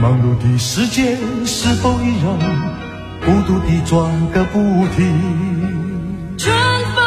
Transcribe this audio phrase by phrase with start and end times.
[0.00, 2.26] 忙碌的世界是否依然
[3.22, 4.58] 孤独地转个不
[4.96, 6.36] 停。
[6.38, 6.56] 春
[6.94, 7.04] 风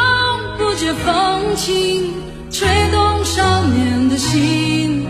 [0.58, 2.12] 不解风情，
[2.52, 5.08] 吹动少年的心，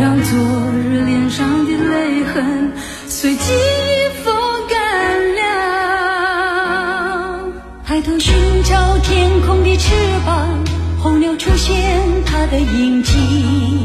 [0.00, 0.38] 让昨
[0.72, 2.72] 日脸上的泪痕
[3.06, 3.52] 随季
[4.24, 4.34] 风
[4.70, 5.42] 干了。
[7.84, 8.34] 抬头寻
[8.64, 9.92] 找天空的翅
[10.24, 10.48] 膀，
[11.02, 13.84] 候鸟出现它的影迹。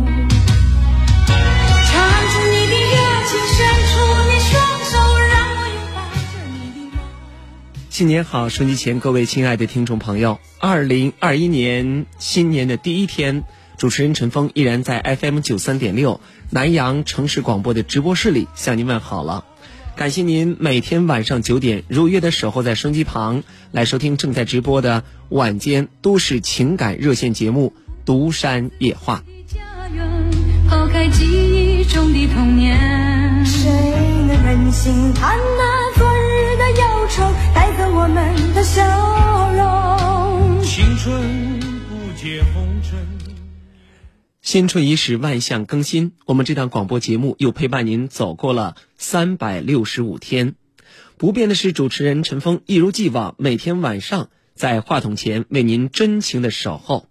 [8.01, 13.43] 新年好，收机前各位亲爱的听众朋友，二零二一年新年的第一天，
[13.77, 19.45] 主持人陈峰依然在 FM 九三点六南阳城市广播的直播室里向您问好了。
[19.95, 27.71] 感谢您每天晚上九点如约的守候在收音机旁来收听正在直播的晚间都市情感热线节目
[28.03, 29.23] 《独山夜话》。
[30.67, 33.45] 抛开记忆中的童年。
[33.45, 33.69] 谁
[34.27, 35.90] 能忍心看那
[37.53, 38.81] 带走我们的笑
[39.51, 40.63] 容？
[40.63, 41.59] 青春
[41.89, 42.97] 不解红尘。
[44.41, 46.13] 新春伊始，万象更新。
[46.25, 50.55] 我们这档广播节目又陪伴您走过了三百六十五天。
[51.17, 57.07] 不变的是，主持人陈峰一如既往，每天晚上在话筒前为您真情的守候。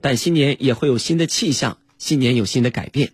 [0.00, 3.10] 但新年也会有新的气象，新年有新的改变。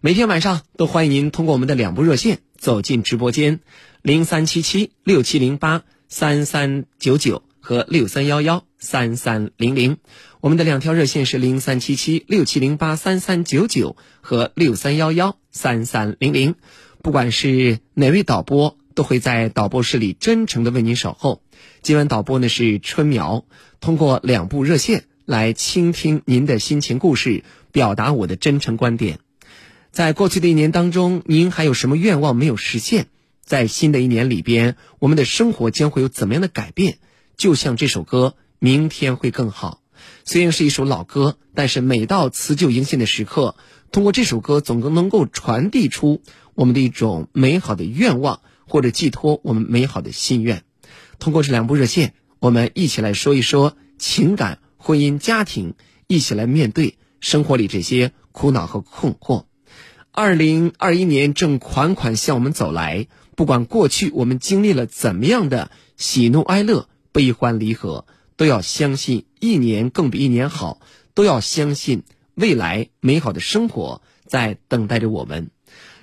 [0.00, 3.60] 每天晚上都欢迎您通过我们的两部热线走进直播间，
[4.06, 9.96] 零三七七六七零八三三九九和六三幺幺三三零零。
[10.40, 16.54] 我们的两条热线是零三七七六七零八三三九九和六三幺幺三三零零。
[17.02, 21.42] 不管是哪位导播，都会在导播室里真诚的为您守候。
[21.82, 23.44] 今晚导播呢是春苗，
[23.80, 29.18] 通过两部热线来倾听您的心情故事，表达我的真诚观点。
[29.90, 33.08] 在过去的一年当中，您还有什么愿望没有实现？
[33.46, 36.98] 在新的一年里边，我们的生活将会有怎么样的改变？
[37.36, 39.82] 就像这首歌《明天会更好》，
[40.24, 43.54] 虽然是一首老歌，但是每到辞旧迎新的时刻，
[43.92, 46.22] 通过这首歌，总能够传递出
[46.54, 50.64] 我们的一种美好的愿望，或者寄托我们美好的心愿。
[51.20, 55.74] 通过这两部热线，我们一起来说一说情感、婚姻、家庭，
[56.08, 59.44] 一起来面对生活里这些苦恼和困惑。
[60.10, 70.80] 二零二一年正款款向我们走来，不管过去我们经历了怎么样的喜怒哀乐、悲欢离合，都要相信一年更比一年好，
[71.12, 72.02] 都要相信
[72.34, 75.50] 未来美好的生活在等待着我们。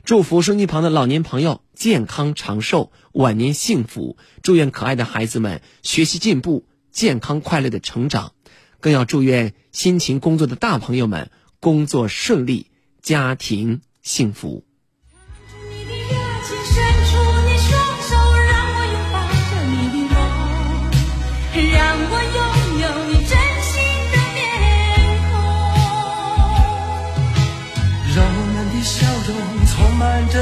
[0.05, 8.33] 祝福收音机旁的老年朋友健康长寿、晚年幸福，祝愿可爱的孩子们学习进步、健康快乐的成长，
[8.79, 12.67] 更要祝愿辛勤工作的大朋友们工作顺利、
[13.01, 14.65] 家庭幸福。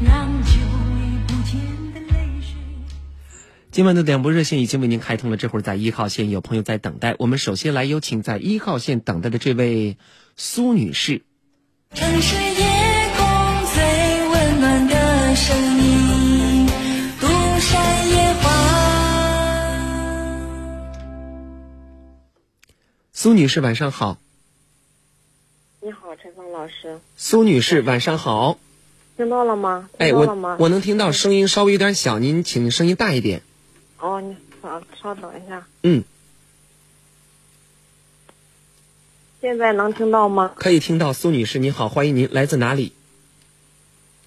[0.00, 1.60] 让久已不见
[1.92, 2.54] 的泪水。
[3.72, 7.16] 今晚的两部热线已经为您开通了，这会儿在一号线有朋友在等待。
[7.18, 9.98] 我们首先来有请在一号线等待的这位
[10.36, 11.22] 苏女士。
[11.94, 16.66] 城市夜空最温暖的声音，
[17.18, 17.26] 独
[17.58, 18.50] 山夜话。
[23.12, 24.18] 苏女士，晚上好。
[25.80, 28.58] 你好，陈芳老师，苏女士，晚上好。
[29.18, 29.90] 听到了吗？
[29.98, 30.56] 哎，我？
[30.60, 33.42] 我能听到，声音稍微有点小，您请声音大一点。
[33.98, 36.04] 哦，你稍稍等一下，嗯，
[39.40, 40.52] 现在能听到吗？
[40.54, 41.12] 可以听到。
[41.12, 42.92] 苏女士，你好，欢迎您，来自哪里？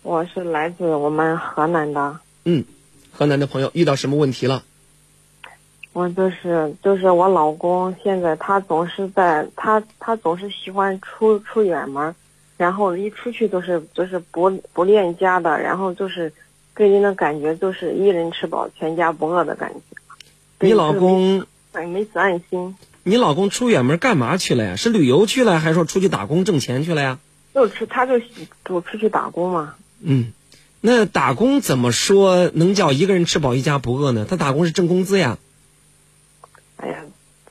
[0.01, 2.65] 我是来自我们河南的，嗯，
[3.13, 4.65] 河南的朋友遇到什么问题了？
[5.93, 12.13] 我就是就是我老公，现在他总是在他他总是喜欢出出远门，
[12.61, 16.31] 然后一出去都是就是不不恋家的，然后就是
[16.75, 19.79] 给人的感觉就是一人吃饱全家不饿的感觉。
[20.59, 24.75] 你老公，哎，没自安心，你老公出远门干嘛去了呀？
[24.75, 27.17] 是旅游去了，还是说出去打工挣钱去了呀？
[27.51, 28.19] 就出他就
[28.63, 29.73] 就出去打工嘛。
[29.99, 30.31] 嗯，
[30.81, 34.27] 那打工怎么说能叫一个人吃饱一家不饿呢？
[34.29, 35.39] 他打工是挣工资呀。
[36.77, 36.97] 哎呀，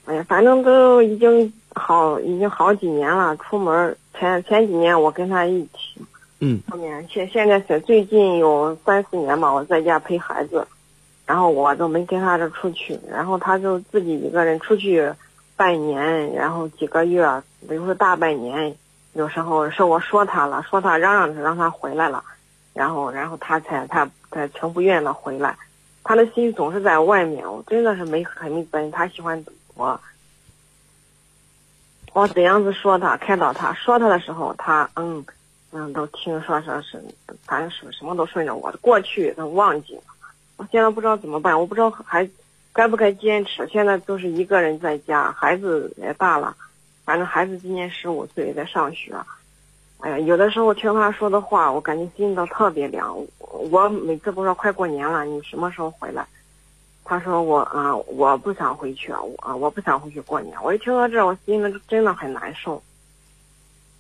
[0.05, 3.37] 哎呀，反正都已经好已经好几年了。
[3.37, 5.99] 出门前前几年我跟他一起，
[6.41, 10.67] 嗯，后面现现在是最近有三四年吧，我在家陪孩子，
[11.25, 15.11] 然后我都没跟他这出去，然后他就自己一个人出去
[15.57, 17.27] 半年，然后几个月，
[17.67, 18.77] 比如说大半年，
[19.15, 22.23] 有时候是我说他了，说他嚷嚷着让他回来了，
[22.75, 25.57] 然后然后他才他才情不愿的回来。
[26.05, 28.91] 他的心总是在外面，我真的是没很没本。
[28.91, 29.99] 他喜欢赌博，
[32.13, 35.25] 我怎样子说他，开导他，说他的时候，他嗯
[35.73, 37.03] 嗯都听说说是，
[37.45, 38.79] 反正什什么都顺着我的。
[38.79, 40.03] 过去都忘记了，
[40.57, 42.29] 我现在不知道怎么办，我不知道还
[42.73, 43.69] 该不该坚持。
[43.69, 46.57] 现在都是一个人在家，孩子也大了，
[47.05, 49.15] 反正孩子今年十五岁，在上学。
[49.99, 53.17] 哎呀，有的时候听他说的话，我感觉心都特别凉。
[53.39, 56.27] 我每次不说快过年了，你什么时候回来？
[57.05, 60.57] 他说我啊，我不想回去啊，我啊我不想回去过年。
[60.63, 62.83] 我一听到这，我心里真的很难受。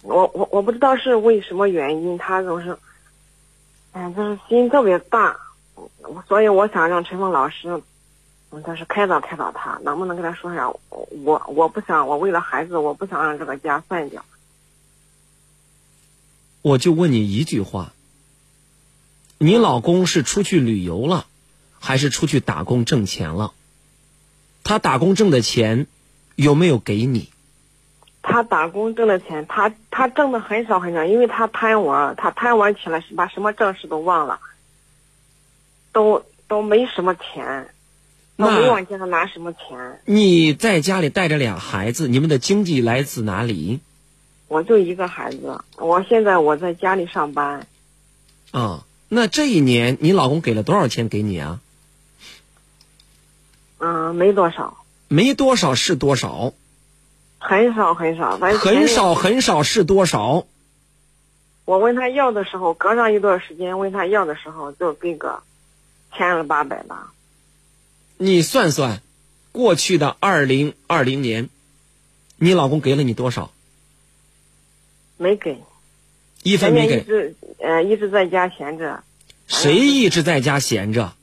[0.02, 2.78] 我我我不知道是为什么原因，他总是，
[3.92, 5.36] 哎，就是心特别大。
[6.28, 7.82] 所以我想让陈峰老师，
[8.50, 14.24] 嗯，就是开导开导他，能不能跟他说一下，我我不想，我为了孩子，我不想让这个家散掉。
[16.62, 17.92] 我就问你一句话：
[19.38, 21.26] 你老公是出去旅游了，
[21.80, 23.52] 还是出去打工挣钱了？
[24.62, 25.88] 他打工挣的钱
[26.36, 27.30] 有没有给你？
[28.22, 34.38] 他打工挣的钱，他他挣的很少很少，因为他贪玩，他贪玩起来是把什么正事都忘了，
[35.90, 37.70] 都都没什么钱，
[38.36, 40.00] 都没往家上拿什么钱。
[40.04, 43.80] 你在家里带着俩孩子，你们的经济来自哪里？
[44.48, 47.66] 我就一个孩子，我现在我在家里上班。
[48.50, 51.60] 啊，那这一年你老公给了多少钱给你啊？
[53.80, 54.76] 嗯，没多少。
[55.08, 56.52] 没多少是多少？
[57.38, 60.46] 很少很少，反正很少很少是多少？
[61.64, 65.42] 我问他要的时候，隔上一段时间问他要的时候，就给个
[66.14, 67.12] 千了八百吧。
[68.18, 69.00] 你算算，
[69.52, 71.48] 过去的二零二零年，
[72.36, 73.50] 你老公给了你多少？
[75.16, 75.62] 没给，
[76.42, 77.00] 一分没给。
[77.00, 79.02] 一直呃一直在家闲着。
[79.46, 81.14] 谁一直在家闲着？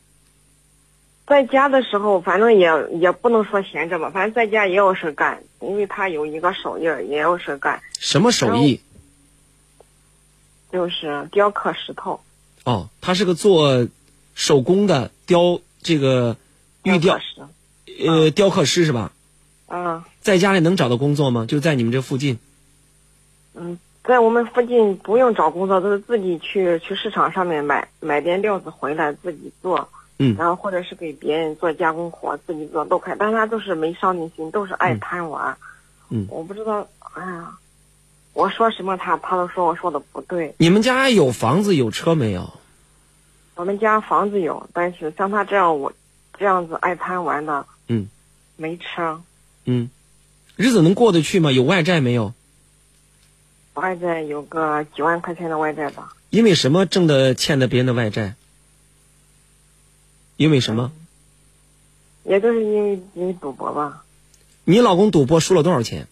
[1.28, 7.82] 在家的时候，反正也也不能说闲着吧，反正在家也有事干，因为他有一个手艺，也有事干。
[8.00, 8.80] 什么手艺？
[10.72, 12.22] 就是雕刻石头。
[12.64, 13.88] 哦，他是个做
[14.36, 16.38] 手工的雕这个
[16.84, 17.20] 玉雕，
[18.06, 19.12] 呃，雕刻师是吧？
[19.68, 20.04] 嗯。
[20.22, 21.46] 在家里能找到工作吗？
[21.46, 22.40] 就在你们这附近？
[23.54, 29.90] 嗯，在我们附近不用找工作，都是自己去去市场上面买买点料子回来自己做。
[30.20, 35.58] 嗯，然后或者是给别人做加工活，自己做都可以，但他都是没上进心，都是爱贪玩。
[36.10, 37.58] 嗯，我不知道，哎呀，
[38.34, 40.56] 我说什么他他都说我说的不对。
[40.58, 42.54] 你们家有房子有车没有？
[43.56, 45.92] 我们家房子有，但是像他这样我
[46.38, 48.08] 这样子爱贪玩的，嗯，
[48.56, 49.22] 没车。
[49.66, 49.90] 嗯，
[50.56, 51.52] 日子能过得去吗？
[51.52, 52.34] 有外债没有？
[53.74, 56.14] 外债有个几万块钱的外债吧。
[56.30, 58.36] 因为什么挣的欠的别人的外债？
[60.38, 60.92] 因为什么？
[62.24, 64.06] 也就是因为因为赌博吧。
[64.64, 66.08] 你老公赌博输了多少钱？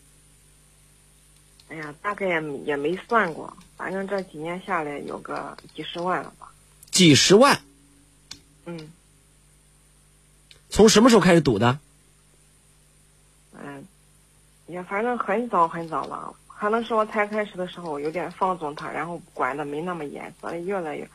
[1.69, 6.51] 哎呀，大概也也没算过，反正这几年下来有个几十万了吧。
[6.91, 7.59] 几十万。
[8.65, 8.89] 嗯。
[10.69, 11.79] 从什么时候开始赌的？
[13.53, 13.85] 嗯，
[14.67, 21.09] 也反正很早很早了，可能是我才开始的时候有点放纵他，然后管的没那么严，所以越来越。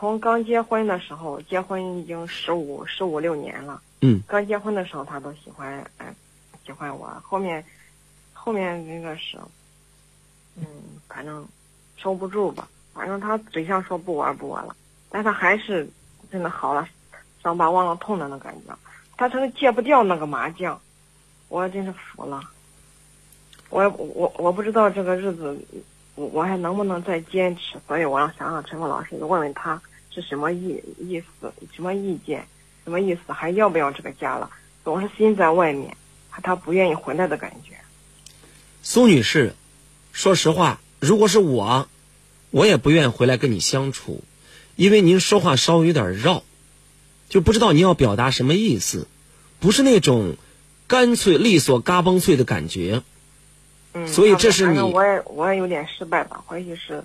[0.00, 3.82] 从刚结婚的时候，结婚已经十五十五六年了。
[4.00, 4.22] 嗯。
[4.26, 6.14] 刚结婚的时候，他都喜欢，哎，
[6.64, 7.06] 喜欢我。
[7.22, 7.62] 后面，
[8.32, 9.36] 后面那个是，
[10.56, 10.64] 嗯，
[11.06, 11.46] 反正
[11.98, 12.66] 收不住吧。
[12.94, 14.74] 反正他嘴上说不玩不玩了，
[15.10, 15.86] 但他还是
[16.32, 16.88] 真的好了，
[17.42, 18.74] 伤疤忘了痛的那感觉。
[19.18, 20.80] 他真戒不掉那个麻将，
[21.50, 22.40] 我真是服了。
[23.68, 25.62] 我我我不知道这个日子，
[26.14, 27.78] 我我还能不能再坚持？
[27.86, 29.78] 所以我要想想陈峰老师问问他。
[30.12, 31.52] 是什么意意思？
[31.74, 32.46] 什么意见？
[32.84, 33.32] 什么意思？
[33.32, 34.50] 还要不要这个家了？
[34.84, 35.96] 总是心在外面，
[36.30, 37.74] 他不愿意回来的感觉。
[38.82, 39.54] 苏女士，
[40.12, 41.88] 说实话，如果是我，
[42.50, 44.24] 我也不愿意回来跟你相处，
[44.74, 46.42] 因为您说话稍微有点绕，
[47.28, 49.06] 就不知道您要表达什么意思，
[49.58, 50.36] 不是那种
[50.86, 53.02] 干脆利索、嘎嘣脆的感觉。
[53.92, 57.04] 嗯，所以这是你我也我也有点失败吧，或许是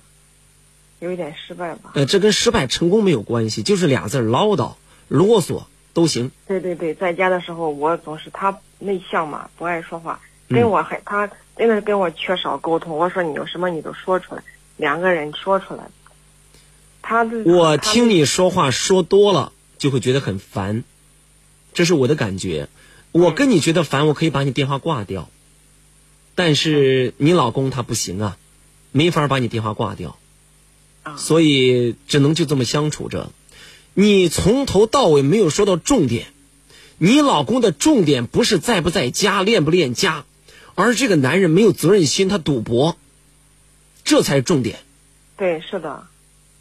[1.05, 1.91] 有一点失败吧。
[1.93, 4.74] 呃，这跟失败成功没有关系，就是俩字儿唠叨、
[5.07, 6.31] 啰嗦都行。
[6.47, 10.19] 对对对，在家的时候我总是他内向嘛，不爱说话，
[10.50, 12.97] 嗯跟我还他真的是跟我缺少沟通。
[12.97, 14.43] 我说你有什么你都说出来，
[14.77, 15.83] 两个人说出来。
[17.01, 20.83] 他这我听你说话说多了，就会觉得很烦，
[21.74, 22.67] 这是我的感觉。
[23.12, 25.29] 我跟你觉得烦，我可以把你电话挂掉，
[26.33, 28.38] 但是你老公他不行啊，
[28.91, 30.17] 没法把你电话挂掉，
[31.05, 33.31] 啊所以只能就这么相处着。
[33.93, 36.27] 你从头到尾没有说到重点，
[36.97, 40.25] 你老公的重点不是在不在家、恋不恋家，
[40.74, 42.97] 而这个男人没有责任心，他赌博，
[44.03, 44.79] 这才是重点。
[45.38, 46.07] 对是的，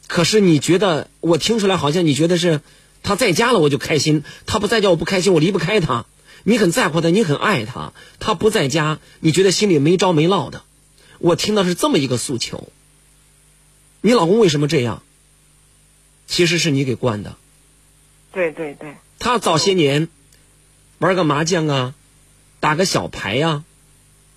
[0.06, 2.60] 可是你觉得，我听出来好像你觉得是，
[3.02, 6.06] 他在家了我就开心，他不在家我不开心，我离不开他。
[6.44, 10.62] 你很在乎他，你很爱他，他不在家，你觉得心里没着没落的。
[11.18, 12.68] 我听到是这么一个诉求。
[14.06, 15.02] 你老公为什么这样？
[16.26, 17.38] 其实是你给惯的。
[18.32, 20.08] 对对对，他早些年
[20.99, 21.94] 玩个麻将啊，
[22.61, 23.64] 打个小牌呀、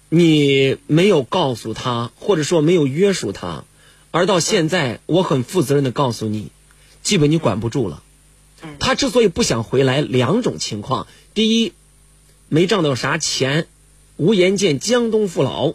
[0.08, 3.66] 你没有告诉他，或者说没有约束他，
[4.12, 6.50] 而到现在，我很负责任的告诉你，
[7.04, 8.02] 基本你管不住了。
[8.80, 11.74] 他之所以不想回来，两种情况：第一，
[12.48, 13.68] 没挣到啥钱，
[14.16, 15.74] 无颜见江东父老；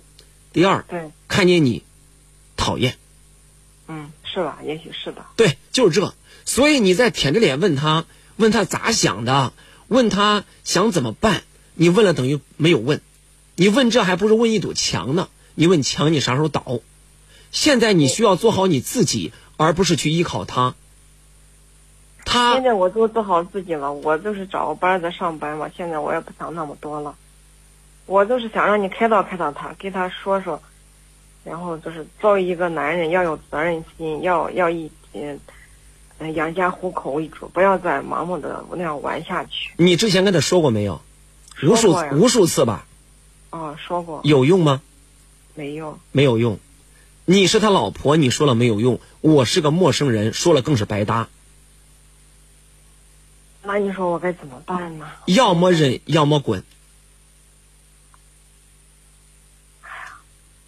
[0.54, 1.82] 第二，对，看见你
[2.56, 2.96] 讨厌。
[3.92, 4.58] 嗯，是吧？
[4.64, 5.32] 也许是吧。
[5.36, 6.14] 对，就是这。
[6.46, 8.06] 所以你在舔着脸问他，
[8.36, 9.52] 问他咋想的，
[9.88, 11.42] 问他想怎么办。
[11.74, 13.02] 你问了等于没有问，
[13.56, 15.28] 你问这还不如问一堵墙呢。
[15.54, 16.80] 你问墙，你啥时候倒？
[17.50, 20.74] 现在你需要做好你自己，而不是去依靠他。
[22.24, 25.70] 他现在我都做好自己了，我就是找个班在上班嘛。
[25.76, 27.16] 现在我也不想那么多了，
[28.06, 30.62] 我就是想让你开导开导他，给他说说，
[31.44, 35.38] 然后就是作为一个男人要有责任心，要要以嗯、
[36.18, 39.72] 呃养家糊口为主，不要再盲目的那样玩下去。
[39.76, 41.00] 你之前跟他说过没有？
[41.64, 42.86] 无数无数次吧，
[43.50, 44.80] 哦，说过有用吗？
[45.54, 45.98] 没用？
[46.12, 46.58] 没有用。
[47.24, 48.98] 你是他老婆，你说了没有用。
[49.20, 51.28] 我是个陌生人，说了更是白搭。
[53.62, 55.06] 那你说我该怎么办呢？
[55.26, 56.64] 要么忍，要么滚。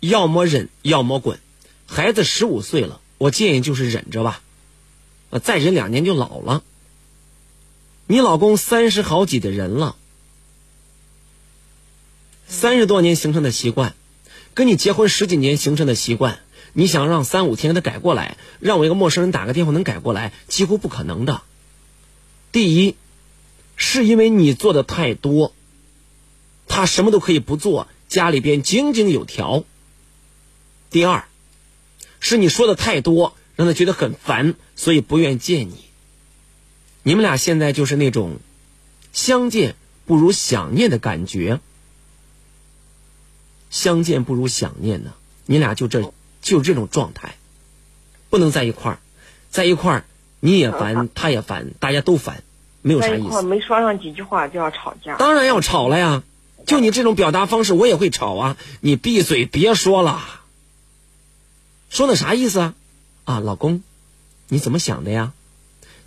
[0.08, 1.38] 要么忍，要么滚。
[1.86, 4.40] 孩子十五岁了，我建议就是忍着吧，
[5.42, 6.62] 再忍两年就老了。
[8.06, 9.96] 你老公三十好几的人了，
[12.46, 13.94] 三十多年形成的习惯，
[14.52, 16.40] 跟你结婚十几年形成的习惯，
[16.72, 21.42] 你想让三五天给他改过来，让我一个陌生人打个电话能改过来，几乎不可能的。
[22.52, 22.94] 第一，
[23.76, 25.54] 是因为你做的太多，
[26.68, 29.64] 他什么都可以不做，家里边井井有条。
[30.94, 31.24] 第二，
[32.20, 35.84] 是你说的太多，让他觉得很烦，所以不愿见你。
[37.02, 38.36] 你们俩现在就是那种
[39.12, 39.74] 相见
[40.06, 41.58] 不如想念的感觉，
[43.70, 45.14] 相见不如想念呢。
[45.46, 47.34] 你俩就这就这种状态，
[48.30, 48.98] 不能在一块儿，
[49.50, 50.04] 在一块儿
[50.38, 52.44] 你也烦，他也烦，大家都烦，
[52.82, 53.42] 没有啥意思。
[53.42, 55.16] 没说上几句话就要吵架。
[55.16, 56.22] 当然要吵了呀！
[56.68, 58.56] 就你这种表达方式，我也会吵啊！
[58.80, 60.22] 你闭嘴，别说了。
[61.94, 62.74] 说那啥意思啊？
[63.24, 63.84] 啊，老公，
[64.48, 65.32] 你怎么想的呀？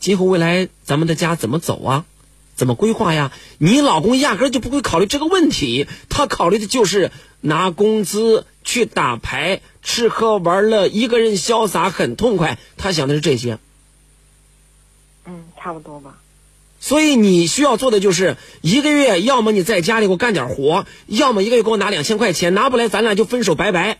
[0.01, 2.05] 今后未来咱们的家怎么走啊？
[2.57, 3.31] 怎么规划呀？
[3.57, 12.59] 你老公压根就不会考虑这个问题，他考虑的就是拿工资去打牌、吃喝玩乐，一个人潇洒很痛快。
[12.75, 13.57] 他想的是这些。
[15.25, 16.17] 嗯，差不多吧。
[16.81, 23.99] 所以你需要做的就是一个月，要么你在家里给我干点活，要么一个月给我拿两千块钱，拿不来咱俩就分手拜拜。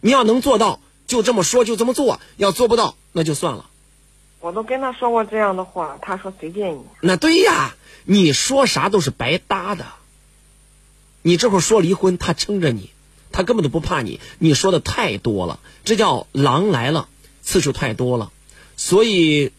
[0.00, 0.80] 你要能做到，
[1.14, 3.70] 就这么说，就这么做；要做不到，那就算了。
[4.40, 6.80] 我都跟他说过这样的话，他说随便你。
[7.00, 9.86] 那对呀，你说啥都是白搭的。
[11.22, 12.90] 你这会儿说离婚，他撑着你，
[13.30, 14.18] 他根本都不怕你。
[14.40, 17.08] 你说的太多了，这叫狼来了，
[17.42, 18.32] 次数太多了。
[18.76, 19.52] 所以，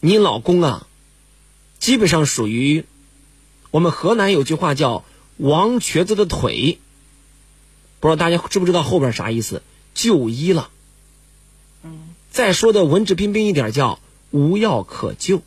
[0.00, 0.88] 你老公啊，
[1.78, 2.84] 基本上属于
[3.70, 5.04] 我们河南有句话叫
[5.38, 6.80] “王瘸子的腿”，
[8.00, 9.62] 不知道大家知不知道后边啥意思？
[9.94, 10.68] 就医了。
[12.36, 13.98] 嗯，再说的文质彬彬一点，叫
[14.30, 15.40] 无药可救。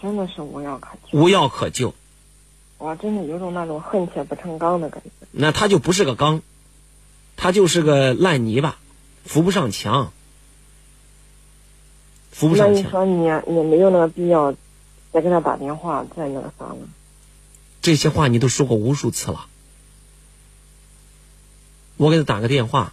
[0.00, 1.18] 真的是无药可救。
[1.18, 1.94] 无药可救。
[2.76, 5.10] 我真的有种那种恨铁不成钢的感觉。
[5.30, 6.42] 那他就不是个钢，
[7.36, 8.76] 他就是个烂泥巴，
[9.24, 10.12] 扶不上墙，
[12.30, 12.84] 扶不上墙。
[12.84, 14.52] 你说你也没有那个必要
[15.12, 16.76] 再给他打电话再那个啥了？
[17.80, 19.46] 这些话你都说过无数次了。
[21.96, 22.92] 我给他打个电话，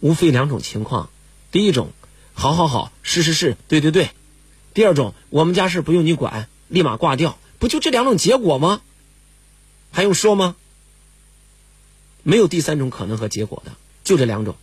[0.00, 1.10] 无非两种情况：
[1.50, 1.90] 第一种，
[2.34, 4.10] 好好好，是是是，对对对；
[4.74, 7.38] 第二种，我们家事不用你管，立马挂掉。
[7.58, 8.80] 不就这两种结果吗？
[9.90, 10.54] 还用说吗？
[12.22, 13.72] 没有第三种可能和结果的，
[14.04, 14.54] 就这两种，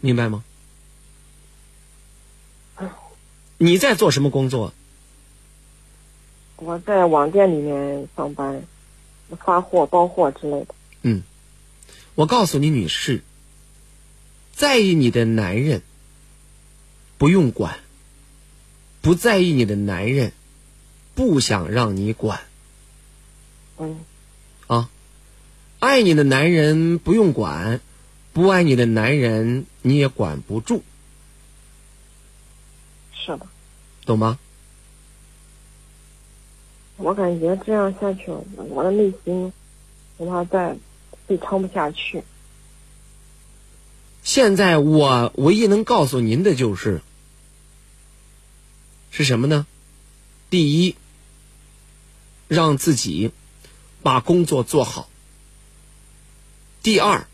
[0.00, 0.44] 明白吗？
[3.58, 4.72] 你在做什么工作？
[6.56, 8.62] 我在网店里面上班，
[9.44, 10.74] 发货、包货之类的。
[12.14, 13.22] 我告诉你，女士，
[14.52, 15.82] 在意你的男人
[17.18, 17.80] 不用管，
[19.02, 20.32] 不在意你的男人
[21.14, 22.40] 不想让你管
[23.78, 23.98] 嗯，
[24.66, 24.90] 啊。
[25.80, 27.80] 爱你的男人不用管，
[28.32, 30.82] 不爱你的男人你也管不住，
[33.12, 33.46] 是的。
[34.06, 34.38] 懂吗？
[36.96, 39.52] 我感觉这样下去，我的内心
[40.16, 40.76] 恐怕再
[41.26, 42.22] 你撑不下去。
[44.22, 47.02] 现在我唯一能告诉您的就是，
[49.10, 49.66] 是什么呢？
[50.48, 50.96] 第一，
[52.48, 53.32] 让自己
[54.02, 55.08] 把工作做好；
[56.82, 57.26] 第二，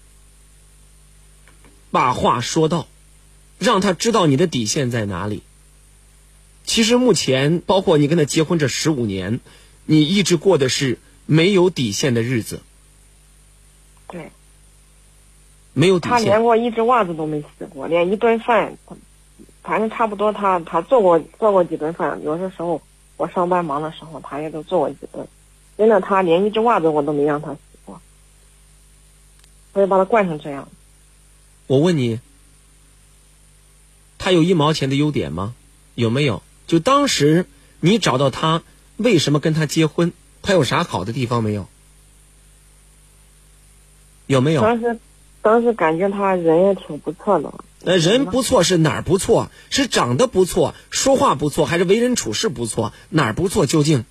[1.91, 2.89] 把话说到，
[3.59, 5.43] 让他知道你的底线在哪里。
[6.65, 9.41] 其实目前，包括你跟他结婚这十五年，
[9.85, 12.63] 你一直过的是没有底线的日子，
[14.11, 14.31] 对
[15.73, 16.43] 没有底线他连。
[16.43, 18.97] 过一只袜子都没洗过，连一顿饭，他
[19.63, 22.21] 反正差不多他他做过做过几顿饭。
[22.25, 22.81] 有的时候
[23.17, 25.27] 我上班忙的时候，他也都做过几顿。
[25.77, 28.01] 真的，他连一只袜子我都没让他洗过，
[29.73, 30.69] 所以把他惯成这样。
[31.67, 32.21] 我问你，
[34.19, 35.55] 他有一毛钱的优点吗？
[35.95, 36.43] 有没有？
[36.67, 37.47] 就当时
[37.81, 38.63] 你找到他，
[38.97, 40.13] 为什么跟他结婚？
[40.43, 41.69] 他有啥好的地方没有？
[44.31, 44.63] 有没有？
[44.63, 44.99] 当时
[45.43, 47.53] 当时感觉他人也挺不错的，
[47.85, 49.51] 呃，人不错是哪儿不错？
[49.71, 52.93] 是长得不错，说话不错，还是为人处事不错？
[53.09, 53.67] 哪儿不错？
[53.67, 54.05] 究竟？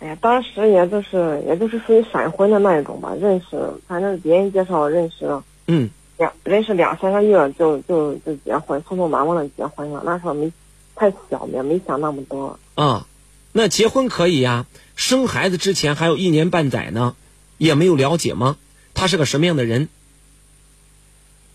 [0.00, 10.02] 哎呀，当时也就是也就是属于闪婚的那一种吧，认识反正别人介绍认识嗯，两认识两三个月就就就结婚，匆匆忙忙的结婚了。
[10.06, 10.50] 那时候没
[10.94, 12.58] 太小，也没想那么多。
[12.74, 13.06] 啊，
[13.52, 17.16] 那结婚可以呀，生孩子之前还有一年半载呢，
[17.58, 18.56] 也没有了解吗？
[18.94, 19.88] 他是个什么样的人？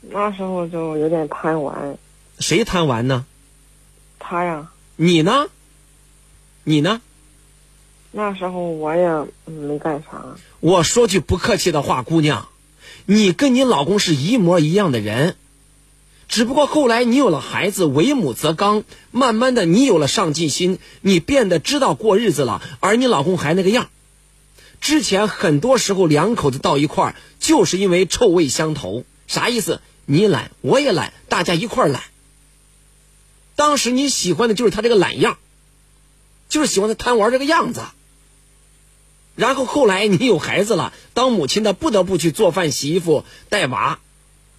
[0.01, 1.97] 那时候就有点贪玩，
[2.39, 3.25] 谁贪玩呢？
[4.17, 5.47] 他呀，你呢？
[6.63, 7.01] 你呢？
[8.11, 9.05] 那时候我也
[9.45, 10.23] 嗯没干啥。
[10.59, 12.47] 我说句不客气的话，姑娘，
[13.05, 15.35] 你跟你老公是一模一样的人，
[16.27, 23.89] 只不过后来你有了孩子，为母则刚，慢慢的你有了上进心，你变得知道过日子了，而你老公还那个样。
[24.81, 29.81] 之前很多时候两口子到一块儿，就是因为臭味相投，啥意思？
[30.05, 32.03] 你懒，我也懒，大家一块儿懒。
[33.55, 35.37] 当时你喜欢的就是他这个懒样，
[36.47, 37.81] 就是喜欢他贪玩这个样子。
[39.35, 43.99] 然后后来你有孩子了，当母亲的不得不去做饭、洗衣服、带娃，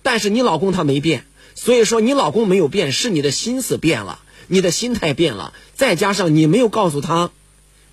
[0.02, 7.30] 但是你老公他没变，所以说你老公没有变，是你的心思变了，你的心态变了，再加上你没有告诉他，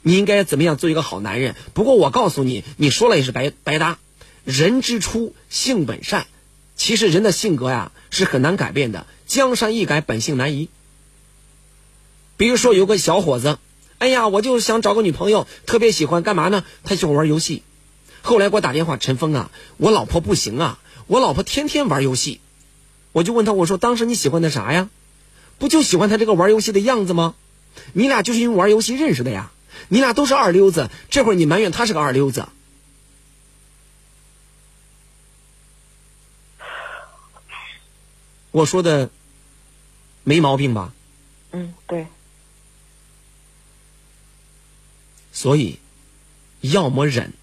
[0.08, 1.54] 你应该怎么样做一个好男人。
[1.74, 4.00] 不过我告诉你，你说了也是白白搭。
[4.46, 6.28] 人之初，性本善，
[6.78, 10.70] 其实人的性格呀是很难改变的，江山易改，本性难移。
[12.38, 13.60] 比如说有个小伙子。
[13.98, 16.64] 哎呀，我就想找个女朋友，特别喜欢干嘛呢？
[16.86, 17.64] 他喜欢玩游戏。
[18.22, 22.40] 后来给我打电话，陈峰啊，我老婆不行啊，我老婆天天玩游戏。
[23.12, 24.88] 我就问他，我说当时你喜欢的啥呀？
[25.58, 27.36] 不就喜欢他这个玩游戏的样子吗？
[27.92, 29.52] 你俩就是因为玩游戏认识的呀。
[29.90, 32.48] 你俩都是二流子，这会儿你埋怨他是个二流子。
[38.52, 39.12] 我说的
[40.24, 40.94] 没毛病吧？
[41.52, 42.08] 嗯，对，
[45.32, 45.80] 所以，
[46.62, 47.34] 要么忍，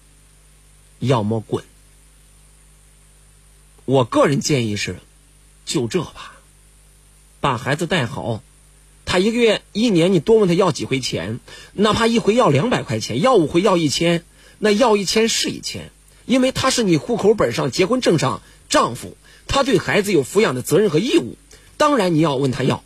[0.99, 1.63] 要么滚。
[3.85, 4.99] 我个人建议是，
[5.65, 6.33] 就这吧，
[7.39, 8.41] 把孩子带好。
[9.05, 11.39] 他一个月、一年，你多问他要几回钱，
[11.73, 14.23] 哪怕一回要两百块钱，要五回要一千，
[14.57, 15.91] 那要一千是一千，
[16.25, 19.15] 因为他是你户口本上、结婚证上丈夫，
[19.47, 21.37] 他对孩子有抚养的责任和义务。
[21.77, 22.83] 当然，你要问他要。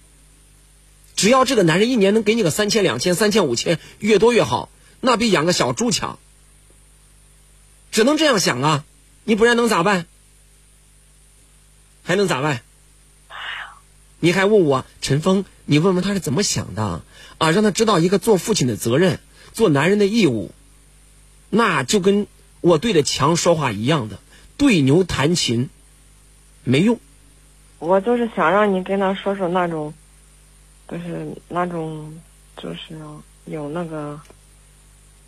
[1.15, 6.19] 只要这个男人一年能给你个三千、两千、三千、五千，越多越好，那比养个小猪强。
[7.91, 8.85] 只能这样想啊，
[9.23, 10.05] 你不然能咋办？
[12.03, 12.61] 还能咋办？
[14.19, 17.03] 你还问我陈峰，你问问他是怎么想的
[17.37, 17.51] 啊？
[17.51, 19.19] 让他知道一个做父亲的责任，
[19.53, 20.49] 做男人的义务，
[21.51, 22.25] 那就跟
[22.61, 24.17] 我对着墙说话一样的，
[24.57, 25.69] 对牛弹琴，
[26.63, 26.99] 没用。
[27.77, 29.93] 我就是想让你跟他说说那种，
[30.89, 32.19] 就是那种，
[32.57, 32.97] 就是
[33.45, 34.19] 有那个，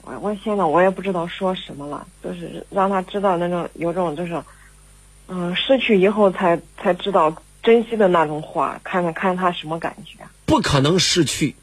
[0.01, 4.43] 我我现在我也不知道说什么了，就是让他知道那种有种就是，
[5.27, 10.17] 嗯，失去以后才才知道珍惜的那种话，看看看他什么感觉。
[10.51, 11.55] 不可能失去。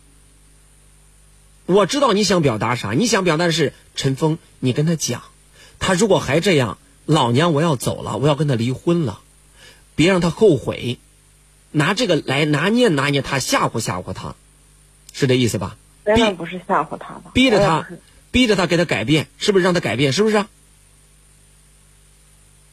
[1.66, 5.24] 我知道你想表达啥，你想表达的是陈峰，你跟他讲，
[5.78, 9.20] 他如果还这样，老娘我要走了，我要跟他离婚了，
[9.94, 10.96] 别让他后悔，
[11.70, 14.34] 拿这个来拿捏拿捏他，吓唬吓唬他，
[15.12, 15.76] 是这意思吧？
[16.06, 17.86] 真的不是吓唬他吧，逼着他
[18.30, 20.14] 逼着他给他改变，是不是让他改变？
[20.14, 20.46] 是不是？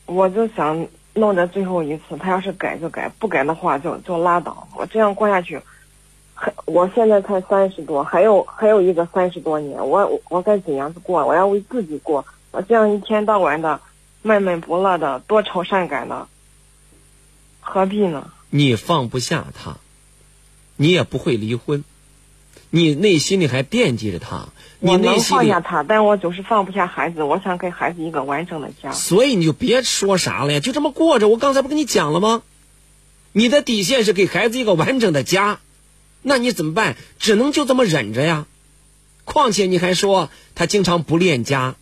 [0.06, 4.70] 我就想弄这最后一次，他要是改就改，不改的话就就拉倒。
[4.78, 5.60] 我这样过下去，
[6.36, 11.26] 还我现在才三十多，还有还有一个三十多年，我我该怎样子过？
[11.26, 12.26] 我要为自己过。
[12.52, 13.80] 我这样一天到晚的
[14.22, 16.28] 闷闷不乐的，多愁善感的，
[17.62, 18.28] 何必呢？
[18.50, 19.78] 你放不下他，
[20.76, 21.84] 你也不会离婚，
[22.70, 27.24] 你内心里还惦记着他，你内心里放下他，但我总是放不下孩子。
[27.24, 28.92] 我想给孩子一个完整的家。
[28.92, 31.28] 所以你就别说啥了呀，就这么过着。
[31.28, 32.42] 我刚才不跟你讲了吗？
[33.34, 35.60] 你的底线是给孩子一个完整的家，
[36.28, 36.98] 那你怎么办？
[37.20, 38.48] 只能就这么忍着呀。
[39.26, 41.76] 况且你还说他经常不恋家，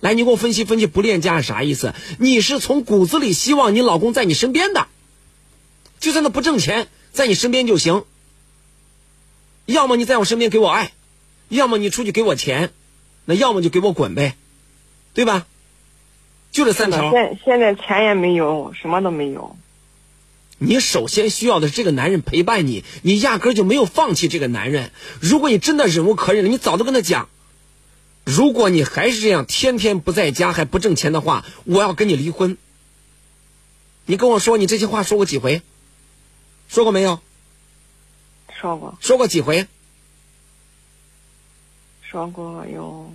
[0.00, 1.94] 来，你给我分析分析不恋家是啥意思？
[2.18, 4.86] 你是从骨子里希望你老公在你身边的，
[5.98, 8.04] 就算他不挣钱，在你身边就行。
[9.64, 10.92] 要么你在我身边给我爱，
[11.48, 12.72] 要么你出去给我钱，
[13.24, 14.36] 那要么就给我滚呗，
[15.14, 15.46] 对吧？
[16.52, 17.10] 就这三条。
[17.12, 19.56] 现现在钱也没有，什么都没有。
[20.62, 24.92] 你首先需要的是这个男人陪伴你，你压根儿就没有放弃这个男人。
[25.18, 27.30] 如果你真的忍无可忍了，你早都跟他讲。
[28.24, 32.58] 如果你还是这样，天天不在家还不挣钱的话，我要跟你离婚。
[34.04, 35.62] 你跟我说，你这些话说过几回？
[36.68, 37.20] 说过没有？
[38.60, 39.66] 说过说过几回？
[42.02, 43.10] 说过有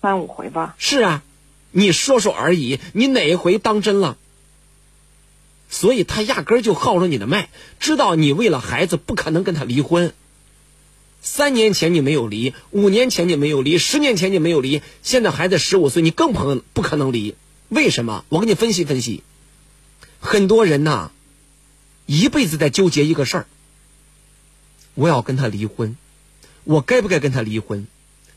[0.00, 0.76] 三五回吧。
[0.78, 1.24] 是啊，
[1.72, 4.16] 你说说而已，你哪一回当真了？
[5.70, 10.12] 所以他压根儿就号着你的脉，知道你为了孩子不可能跟他离婚。
[11.20, 17.34] 三年前你没有离，五年前你没有离，十年前你没有离，现在孩子十五岁，你更不不可能离。
[17.68, 18.24] 为什么？
[18.28, 19.22] 我给你分析分析。
[20.20, 21.10] 很多人呐，
[22.06, 23.46] 一辈子在纠结一个事儿：
[24.94, 25.96] 我要跟他离婚，
[26.64, 27.86] 我该不该跟他离婚？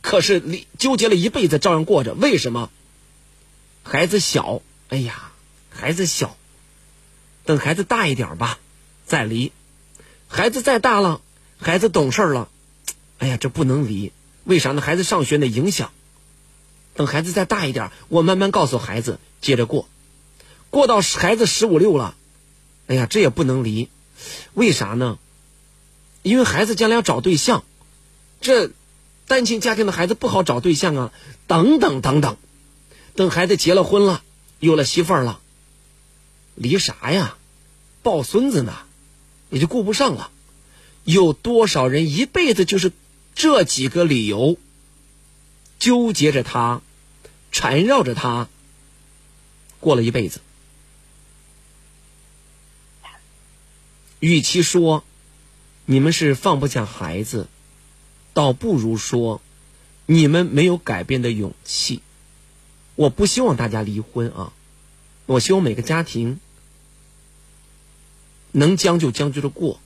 [0.02, 2.14] 可是离纠结了一辈子，照样过着。
[2.14, 2.72] 为什么？
[3.84, 5.32] 孩子小，哎呀，
[5.70, 6.36] 孩子小，
[7.46, 8.60] 等孩子大一点吧，
[9.06, 9.52] 再离。
[10.28, 11.22] 孩子再大了，
[11.60, 12.50] 孩子懂事了，
[13.18, 14.12] 哎呀，这不能离。
[14.44, 14.82] 为啥呢？
[14.82, 15.92] 孩子上学的影响。
[16.94, 19.88] 等孩子再大一点，我慢慢告诉孩子，接着过。
[20.70, 22.16] 过到孩子十五六了，
[22.88, 23.90] 哎呀，这也不能离。
[24.54, 25.18] 为啥呢？
[26.22, 27.64] 因为孩子将来要找对象，
[28.40, 28.72] 这
[29.28, 31.12] 单亲家庭的孩子不好找对象啊，
[31.48, 32.38] 等等等等。
[33.16, 34.24] 等孩子结了婚了，
[34.60, 35.41] 有了媳妇儿了，
[36.62, 37.38] 离啥呀？
[38.04, 38.74] 抱孙子呢，
[39.50, 40.32] 也就顾不上了。
[41.04, 42.92] 有多少人一辈子就是
[43.34, 44.58] 这几个理由，
[45.80, 46.82] 纠结着他，
[47.52, 48.48] 缠绕着他，
[49.80, 50.42] 过了一辈子。
[54.20, 55.04] 与其说
[55.86, 57.48] 你们是放不下孩子，
[58.34, 59.42] 倒不如说
[60.06, 62.02] 你们没有改变的勇气。
[62.96, 64.54] 我不希望大家离婚啊，
[65.26, 66.40] 我希望每个家庭
[68.52, 69.80] 能将就将就着过。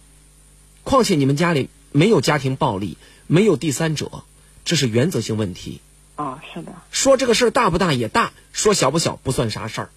[0.84, 2.98] 况且你们家里没有家庭暴力，
[3.28, 4.24] 没有第三者，
[4.64, 5.82] 这是原则性问题。
[6.16, 9.90] 啊，是的，说这个事儿大不大也大，说小不小不算啥事儿，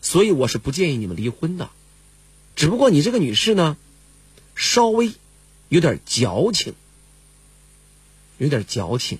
[0.00, 1.68] 所以我是不建议你们离婚的。
[2.56, 3.76] 只不过你这个女士呢，
[4.54, 5.12] 稍微
[5.68, 6.74] 有点矫情，
[8.38, 9.18] 有点矫情。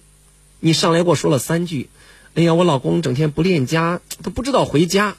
[0.60, 1.90] 你上来给我说了三句，
[2.34, 5.16] 哎呀，我老公整天不恋家，都不知道回家。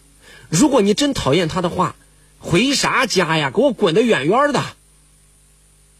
[0.49, 1.95] 如果你真讨厌他的话，
[2.41, 3.51] 回啥家呀？
[3.51, 4.62] 给我滚得远远的。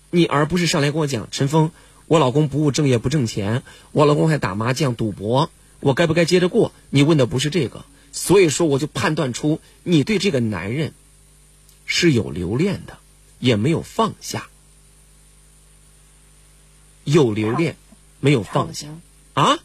[0.10, 1.72] 你而不是上来跟我讲，陈峰，
[2.08, 5.50] 我老公不务正业不挣钱，我老公还打麻将赌博，
[5.80, 6.74] 我该不该接着过？
[6.90, 10.94] 你问的不是这个，所以说我就判断出你对这个男人
[11.86, 12.98] 是有留恋的，
[13.40, 14.48] 也没有放下。
[17.04, 17.78] 有留恋，
[18.20, 18.88] 没有放下
[19.34, 19.60] 啊？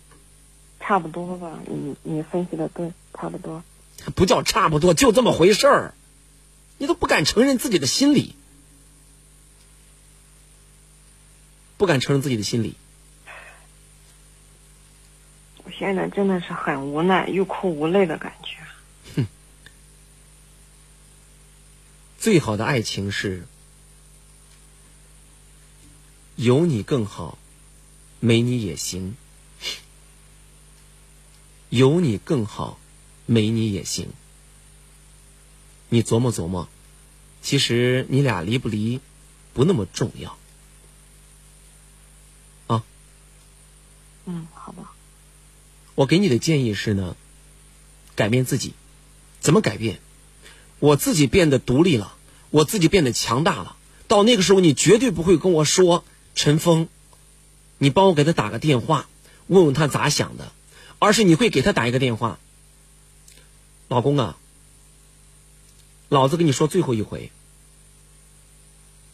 [0.78, 3.64] 差不多吧，你你分析的对，差不多。
[4.14, 5.94] 不叫差不多，就这么回事儿。
[6.78, 8.34] 你都不敢承认自己的心理，
[11.76, 12.74] 不敢承认自己的心理。
[15.64, 18.58] 我现在真的是很无奈，欲哭无泪的感觉。
[19.16, 19.26] 哼
[22.18, 23.46] 最好的爱情是
[26.36, 27.38] 有你更好，
[28.20, 29.16] 没你也行。
[31.68, 32.78] 有你更好，
[33.26, 34.08] 没你也行。
[35.88, 36.68] 你琢磨琢磨，
[37.42, 39.00] 其实你俩离不离
[39.54, 40.36] 不那么重要。
[42.66, 42.84] 啊，
[44.24, 44.92] 嗯，好吧。
[45.94, 47.16] 我给你的建议是呢，
[48.14, 48.74] 改变自己。
[49.40, 50.00] 怎么改变？
[50.78, 52.16] 我自己变得独立了，
[52.50, 53.76] 我自己变得强大了。
[54.08, 56.88] 到那个时候，你绝对不会跟我说：“陈峰，
[57.78, 59.08] 你帮我给他打个电话，
[59.46, 60.52] 问问他咋想的。”
[60.98, 62.38] 而是你会给他打一个电话，
[63.88, 64.38] 老公啊，
[66.08, 67.30] 老子跟你说最后一回，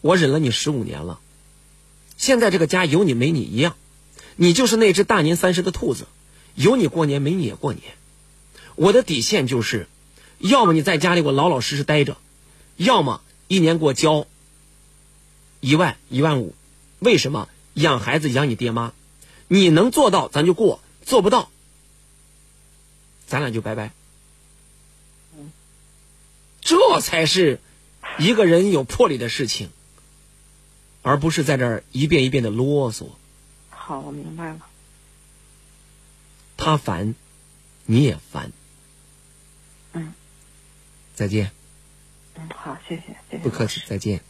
[0.01, 1.19] 我忍了你十五年了，
[2.17, 3.75] 现在这个家有你没你一样，
[4.35, 6.05] 你就是那只大年三十的兔子，
[6.55, 7.83] 有你过年没你也过年。
[8.75, 9.87] 我的底线就是，
[10.37, 12.17] 要么你在家里我老老实实待着，
[12.77, 14.27] 要么一年给我交
[15.59, 16.53] 一万一万五，
[16.99, 18.93] 为什么养孩子养你爹妈？
[19.47, 21.49] 你能做到咱就过，做不到。
[23.27, 23.91] 咱俩就拜拜。
[26.63, 27.59] 这才是
[28.19, 29.69] 一个人有魄力的事情，
[31.01, 33.07] 而不是在这儿一遍一遍的啰嗦。
[33.69, 34.65] 好，我明白了。
[36.57, 37.15] 他烦，
[37.85, 38.51] 你也烦。
[39.91, 40.13] 嗯。
[41.13, 41.51] 再见。
[42.35, 43.43] 嗯，好，谢谢，谢谢。
[43.43, 44.21] 不客气，再见。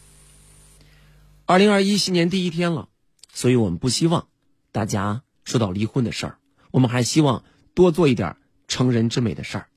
[1.46, 2.88] 二零二一新年第一天了，
[3.32, 4.26] 所以我们不希望
[4.72, 6.38] 大家说到离婚的事儿，
[6.70, 7.44] 我们还希望
[7.74, 8.36] 多做一点。
[8.66, 9.68] 成人之美的事儿，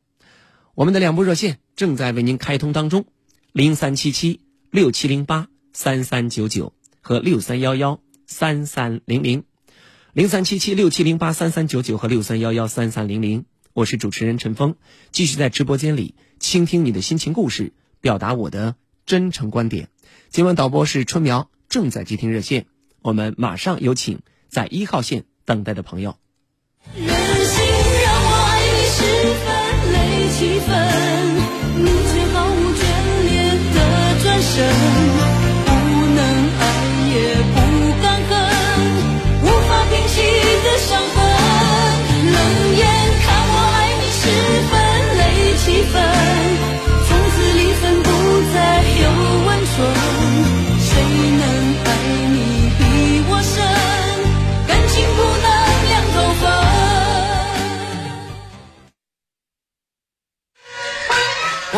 [0.77, 3.07] 我们的两部热线正在为您开通当中，
[3.51, 9.43] 零三七七六七零八三三九九和六三幺幺三三零零，
[10.13, 13.45] 零三七七六七零八三三九九和六三幺幺三三零零。
[13.73, 14.75] 我是主持人陈峰，
[15.11, 18.75] 继续在直播间里倾听你的心情故事，表达我的
[19.07, 19.89] 真诚观点。
[20.29, 22.67] 今晚导播是春苗，正在接听热线，
[23.01, 26.19] 我们马上有请在一号线等待的朋友。
[26.93, 27.01] 气
[34.57, 35.26] 的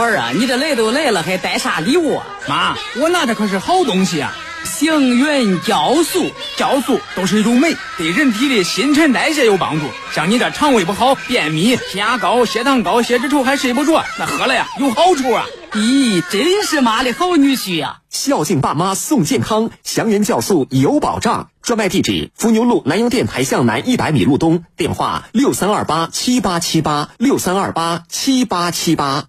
[0.02, 2.26] 儿啊，你这来都来了，还带啥礼物啊？
[2.48, 4.36] 妈，我拿的可是好东西啊！
[4.66, 9.86] 行云酵素，酵素都是一种酶，对人体的新陈代谢有帮助。
[10.14, 15.46] 像你这肠胃不好、便秘、血压高、血糖高、血脂稠还睡不着，那喝了呀有好处啊！
[15.72, 18.00] 咦，真是妈的好女婿呀！
[18.10, 21.50] 孝敬爸妈送健康，祥云酵素有保障。
[21.62, 29.26] 专卖地址：伏牛路南阳店台向南一百米路东，电话六三二八七八七八六三二八七八七八。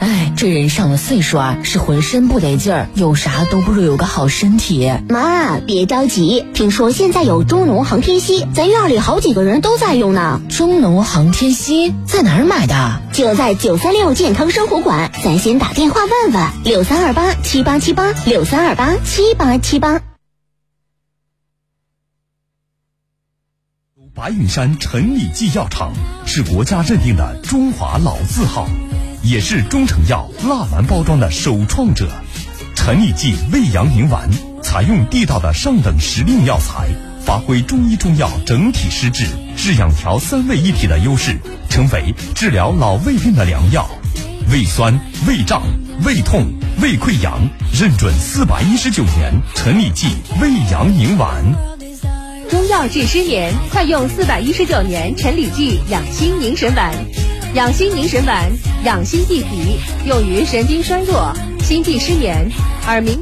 [0.00, 4.90] 哎，这人上了岁数啊，是浑身不得劲儿，有啥都不如有个好身体。
[5.10, 10.40] 妈，别着急，听说现在有中农航天硒，咱院里好几个人都在用呢。
[10.48, 13.02] 中农航天硒在哪儿买的？
[13.12, 16.50] 就在九三六健康生活馆，咱先打电话问问。
[16.64, 20.00] 六三二八七八七八六三二八七八七八。
[24.14, 25.92] 白云山陈李济药厂
[26.24, 28.66] 是国家认定的中华老字号。
[29.22, 32.08] 也是中成药蜡丸包装的首创者，
[32.74, 34.30] 陈李济胃阳宁丸
[34.62, 36.88] 采用地道的上等时令药材，
[37.24, 43.88] 发挥中医中药整体施治、治养调三位一体的优势，成为治疗老胃病的良药。
[44.50, 45.62] 胃酸、胃胀、
[46.04, 46.46] 胃痛、
[46.80, 47.46] 胃溃疡，
[47.78, 50.08] 认准四百一十九年陈李济
[50.40, 51.44] 胃阳宁丸。
[52.48, 56.92] 中药治失眠，快用四百一十九年陈李济养心宁神丸。
[57.52, 58.48] 养心凝神丸，
[58.84, 62.48] 养心益脾，用于神经衰弱、心悸失眠、
[62.86, 63.20] 耳鸣。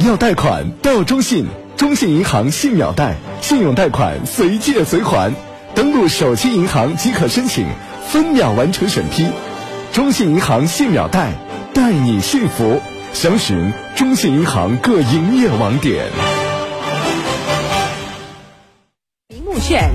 [0.00, 5.32] 要贷款到中信，中信银行信秒贷，信用贷款随借随还，
[5.76, 7.64] 登录手机银行即可申请，
[8.08, 9.28] 分秒完成审批。
[9.92, 11.30] 中信银行信秒贷，
[11.72, 12.80] 带你幸福。
[13.12, 16.06] 详询中信银行各营业网点。
[19.44, 19.92] 募券，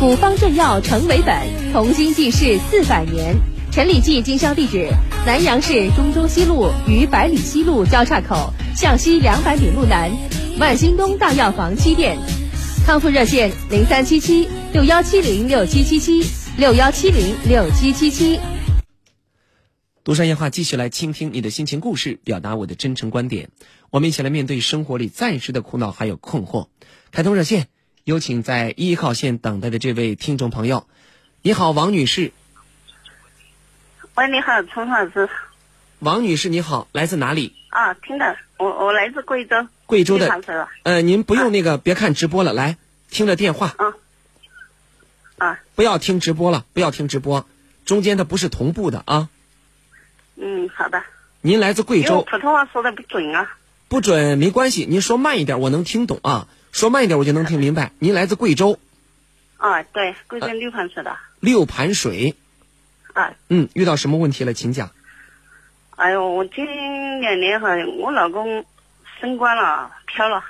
[0.00, 3.34] 古方正药成为本，同心济世四百年。
[3.70, 4.88] 陈李济经销地址：
[5.24, 10.10] 南阳市中州西路与百里西路交叉口向西两百米路南，
[10.58, 12.18] 万兴东大药房七店。
[12.84, 16.26] 康复热线：零三七七六幺七零六七七七
[16.58, 18.40] 六幺七零六七七七。
[20.02, 23.48] 独山夜话继续来倾听你的心情故事，表达我的真诚观点。
[23.90, 26.66] 我们一起来面对生活里暂时的苦恼还有困惑。
[27.10, 27.68] 开通热线，
[28.04, 30.86] 有请在一号线等待的这位听众朋友。
[31.40, 32.32] 你好，王女士。
[34.14, 35.26] 喂，你好，陈老师。
[36.00, 37.54] 王女士，你好，来自哪里？
[37.70, 39.66] 啊，听的，我我来自贵州。
[39.86, 40.28] 贵州的。
[40.82, 42.76] 呃，您不用那个，别看直播了，来
[43.08, 43.74] 听着电话。
[43.78, 43.94] 啊。
[45.38, 45.60] 啊。
[45.74, 47.46] 不要听直播了，不要听直播，
[47.86, 49.30] 中间它不是同步的啊。
[50.36, 51.02] 嗯，好的。
[51.40, 53.56] 您来自贵州，普通话说的不准啊。
[53.88, 56.48] 不准没关系，您说慢一点，我能听懂啊。
[56.74, 57.92] 说慢一点，我就能听明白。
[58.00, 58.80] 您来自贵州
[59.58, 61.16] 啊，对，贵州六盘水的。
[61.38, 62.34] 六盘水，
[63.12, 64.90] 啊，嗯，遇到什么问题了，请讲。
[65.94, 66.66] 哎呦，我今
[67.20, 67.68] 两年哈，
[68.00, 68.64] 我老公
[69.20, 70.42] 升官了，飘了，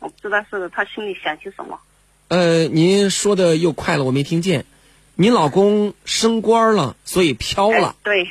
[0.00, 1.80] 我不知道是他心里想些什么。
[2.28, 4.66] 呃，您说的又快了，我没听见。
[5.14, 7.88] 您老公升官了，所以飘了。
[7.88, 8.28] 哎对，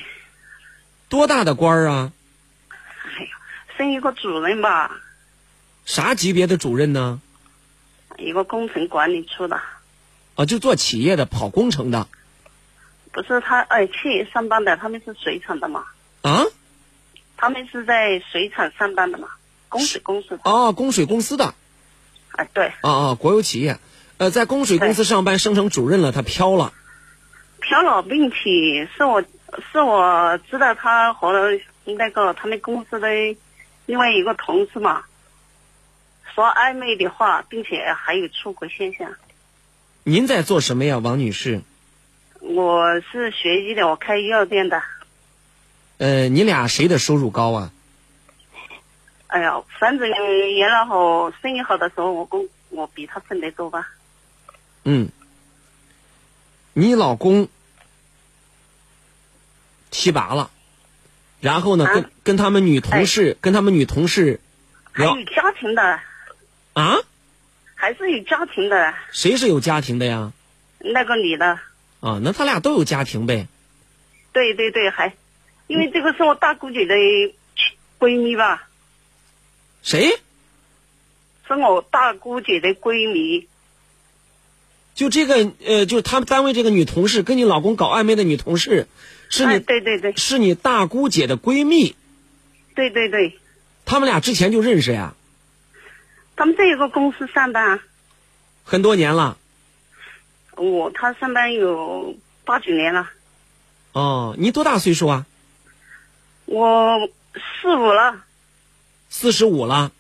[1.10, 2.12] 多大的官儿啊？
[3.76, 4.92] 升一个主任吧，
[5.86, 7.22] 啥级别的主任呢？
[8.18, 9.60] 一个工程管理处的，
[10.36, 12.08] 啊，就做企业的，跑工程的。
[13.12, 15.84] 不是他哎，企业上班的，他们是水厂的嘛，
[16.22, 16.44] 啊？
[17.38, 19.28] 他们是在水厂上班的嘛，
[19.68, 20.40] 供水公司的。
[20.46, 21.54] 哦，供水公司的。
[22.32, 23.78] 啊，对，啊啊，国有企业，
[24.18, 26.74] 呃，在供水公司上班，升成主任了，他飘了。
[27.60, 29.22] 飘了，并且是我
[29.72, 31.32] 是我知道他和
[31.86, 33.08] 那个他们公司的
[33.86, 35.04] 另外一个同事嘛，
[36.34, 39.12] 说暧昧的话，并且还有出轨现象。
[40.04, 41.62] 您在做什么呀，王女士？
[42.40, 44.82] 我是学医的，我开药店的。
[45.98, 47.72] 呃，你俩谁的收入高啊？
[49.28, 53.90] 哎呀，反正原来好生意好的时候，我公我比他挣得多吧。
[54.84, 55.10] 嗯。
[56.76, 57.50] 你老公
[59.92, 60.50] 提拔了，
[61.40, 64.42] 然后呢，跟跟他们女同事，跟他们女同事
[64.98, 66.00] 有家庭的，
[66.74, 66.98] 啊？
[67.76, 68.94] 还是有家庭的。
[69.12, 70.32] 谁是有家庭的呀？
[70.80, 71.60] 那个女的，
[72.00, 73.48] 啊，那他俩都有家庭呗。
[74.32, 75.14] 对对对，还，
[75.68, 76.96] 因为这个是我大姑姐的
[78.00, 78.68] 闺蜜吧，
[79.82, 80.20] 谁？
[81.48, 83.48] 是我大姑姐的闺蜜。
[84.96, 88.88] 就这个呃，就是他们单位这个女同事跟你老公搞暧昧的女同事，
[89.30, 91.96] 是你、哎对对对，是你大姑姐的闺蜜，
[92.76, 93.38] 对对对，
[93.86, 95.16] 他们俩之前就认识呀，
[96.36, 97.80] 他们在一个公司上班，
[98.64, 99.38] 很多年了。
[100.56, 102.16] 我他上班有
[102.46, 103.10] 八九年了，
[103.94, 105.26] 哦，你多大岁数啊？
[106.46, 108.24] 我四五了，
[109.10, 109.92] 四十五了，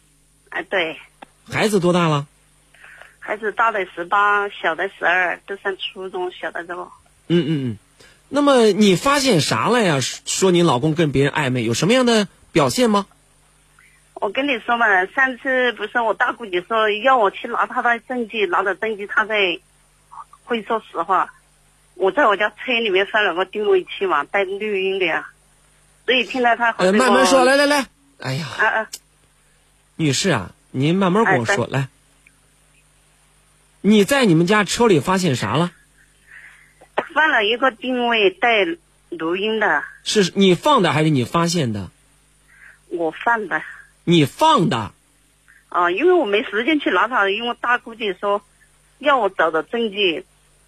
[0.49, 0.99] 哎对，
[1.49, 2.27] 孩子多大了？
[3.19, 6.83] 孩子大的十八，小的十二，都上初中，小的这个。
[7.27, 7.77] 嗯嗯嗯。
[8.27, 9.99] 那么你发现啥了呀？
[10.01, 13.07] 说你老公跟别人暧昧，有什么样的表现吗？
[14.15, 19.35] 我跟你说嘛，上次不是我大姑姐说要我去拿她的证据，拿着证据她才
[20.45, 21.33] 会说实话。
[21.95, 25.29] 我在我家车里面放了个定位器嘛，带录音的呀，
[26.05, 27.85] 所以听到她和呃，慢慢说，来来来，
[28.19, 28.87] 哎呀，啊啊，
[29.97, 31.89] 女士啊，您慢慢跟我哎说，来。
[33.81, 35.71] 你在你们家车里发现啥了？
[37.13, 38.65] 放了一个定位带
[39.09, 41.91] 录音的，是你放的还是你发现的？
[42.87, 43.61] 我放的。
[44.03, 44.91] 你放的。
[45.69, 48.41] 啊，因为我没时间去拿他，因为大姑姐说
[48.99, 50.25] 要我找的证据，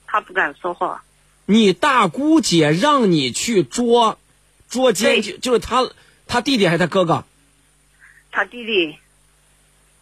[0.07, 1.03] 她不敢说话。
[1.45, 4.17] 你大姑姐让你去捉，
[4.67, 5.89] 捉奸就就是他
[6.25, 7.23] 他弟弟还是他哥哥？
[8.31, 8.97] 他弟弟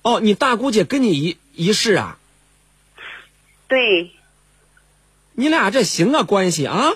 [0.04, 2.18] 哦，你大姑姐跟你一一世啊？
[3.68, 4.12] 对，
[5.34, 6.94] 你俩这行啊关系啊？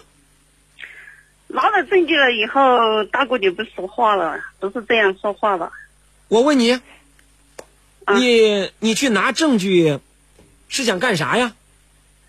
[1.47, 5.71] 拿了证据了以后，大姑姐不说话了，不是这样说话的。
[6.27, 6.79] 我问你，
[8.15, 9.99] 你你去拿证据，
[10.67, 11.53] 是想干啥呀？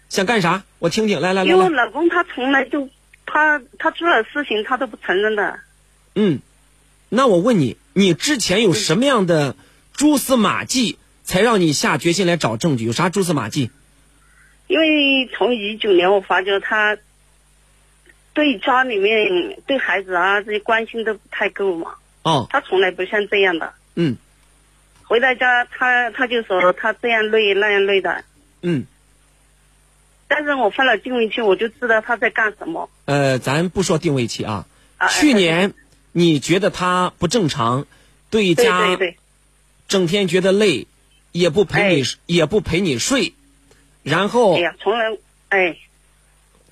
[0.08, 0.64] 想干啥？
[0.78, 2.88] 我听听，来来来因为我，老公他从来就
[3.26, 5.60] 他他做了事情他都不承认的。
[6.14, 6.40] 嗯，
[7.08, 9.56] 那我问你，你之前有什么样的
[9.92, 12.84] 蛛丝马迹，才让你下决心来找证据？
[12.84, 13.70] 有啥蛛丝马迹？
[14.68, 16.96] 因为从一九年我发觉他
[18.32, 21.94] 对家里面对孩子啊这些关心都不太够嘛。
[22.22, 23.74] 哦，他从来不像这样的。
[24.00, 24.16] 嗯
[25.02, 28.24] 回到家他他就说他这样累那样累的。
[28.62, 28.86] 嗯，
[30.28, 32.88] 但是我发了定位器，我就知道他在干什么。
[33.06, 34.66] 呃，咱不说定位器啊，
[34.98, 35.74] 啊去年
[36.12, 37.86] 你觉得他不正常，
[38.30, 39.16] 对对家对对，
[39.88, 40.86] 整天觉得累，
[41.32, 43.32] 也不陪你、也不陪你睡，
[44.04, 45.18] 然后哎呀，从来
[45.48, 45.76] 哎，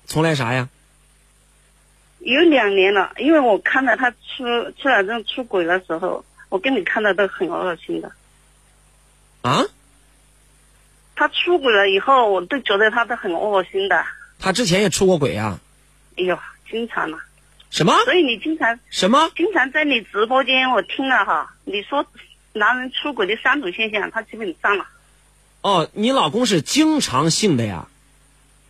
[0.05, 0.69] 从来啥呀？
[2.19, 8.11] 有两年了，因为我看到他出出来这种出轨的时候，我跟你看到都很恶心的。
[9.41, 9.63] 啊？
[11.15, 14.05] 他出轨了以后，我都觉得他都很恶心的。
[14.39, 15.59] 他之前也出过轨啊？
[16.17, 16.37] 哎呦，
[16.69, 17.17] 经常了。
[17.69, 17.93] 什么？
[18.05, 19.31] 所以你经常什么？
[19.35, 22.05] 经常在你直播间，我听了哈，你说
[22.53, 24.85] 男人出轨的三种现象，他基本上了。
[25.61, 27.87] 哦，你老公是经常性的呀？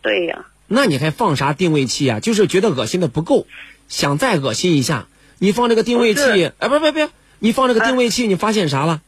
[0.00, 2.20] 对呀、那你还放啥定位器啊？
[2.20, 3.46] 就是觉得恶心的不够，
[3.88, 5.06] 想再恶心一下。
[5.38, 7.10] 你放这个定位器，哎，不不不，
[7.40, 9.00] 你放这个定位器，你发现啥了？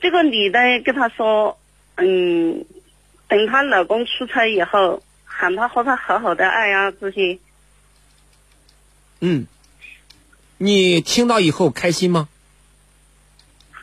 [0.00, 1.58] 这个女的跟他说，
[1.96, 2.64] 嗯，
[3.28, 7.38] 等她老公出差以后，喊她和他好好的爱啊这些。
[9.20, 9.46] 嗯，
[10.56, 12.28] 你听到以后开心吗？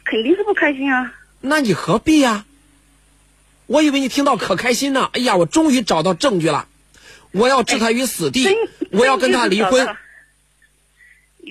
[0.04, 1.14] 肯定是不开心啊。
[1.42, 2.46] 那你何必呀、
[3.68, 5.10] 我以为你听到可开心呢。
[5.14, 6.68] 哎呀，我终于找到证据了，
[7.32, 8.48] 我要置他于死地，
[8.92, 9.96] 我要跟他离婚。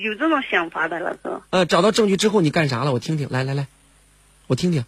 [0.03, 1.19] 有这种想法的，老师。
[1.49, 2.93] 呃，找到证据之后你干啥了？
[2.93, 3.67] 我听听，来来来，
[4.47, 4.85] 我听听。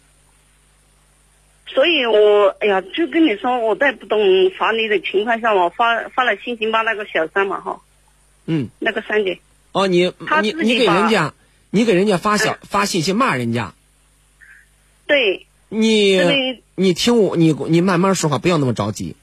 [1.66, 4.18] 所以我哎呀，就跟你说，我在不懂
[4.58, 7.80] 法律的情况下，我发发了信息骂那个小三嘛哈，
[8.46, 9.38] 嗯，那个三姐。
[9.72, 11.32] 哦，你你你给人家，
[11.70, 13.72] 你给人家发小、发信息骂人家，
[15.06, 16.18] 对，你
[16.74, 19.14] 你听我，你你慢慢说话，不要那么着急，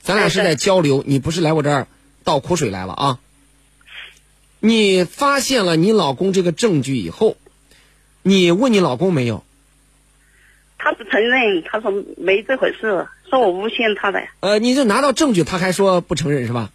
[0.00, 1.86] 咱俩是在交流，你不是来我这儿
[2.24, 3.18] 倒苦水来了啊。
[4.60, 7.36] 你发现了你老公这个证据以后，
[8.22, 9.42] 你问你老公没有？
[10.78, 14.22] 他不承认，他说没这回事，说我诬陷他的。
[14.40, 16.70] 呃，你就拿到证据，他还说不承认是吧？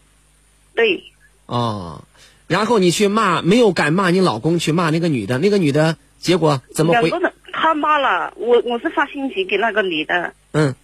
[0.75, 1.03] 对，
[1.47, 2.03] 哦，
[2.47, 7.09] 然后你去骂，没有敢骂你老公，去骂那个女的，那个女的结果怎么回？
[7.09, 10.75] 两个人他骂了我，我是发信息给那个女的，嗯，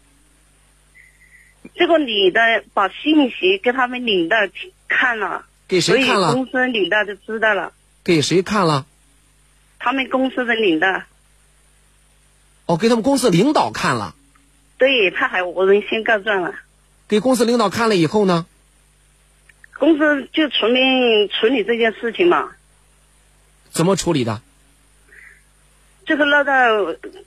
[1.75, 4.37] 这个女的把信息给他们领导
[4.87, 6.33] 看了，给谁看了？
[6.33, 7.71] 公司领导就知道了，
[8.03, 8.85] 给谁看了？
[9.79, 11.03] 他们公司的领导，
[12.65, 14.13] 哦，给他们公司领导看了，
[14.77, 16.55] 对，他还讹人先告状了，
[17.07, 18.45] 给公司领导看了以后呢？
[19.79, 22.51] 公司就出面处理这件事情嘛，
[23.69, 24.41] 怎么处理的？
[26.05, 26.53] 最后闹到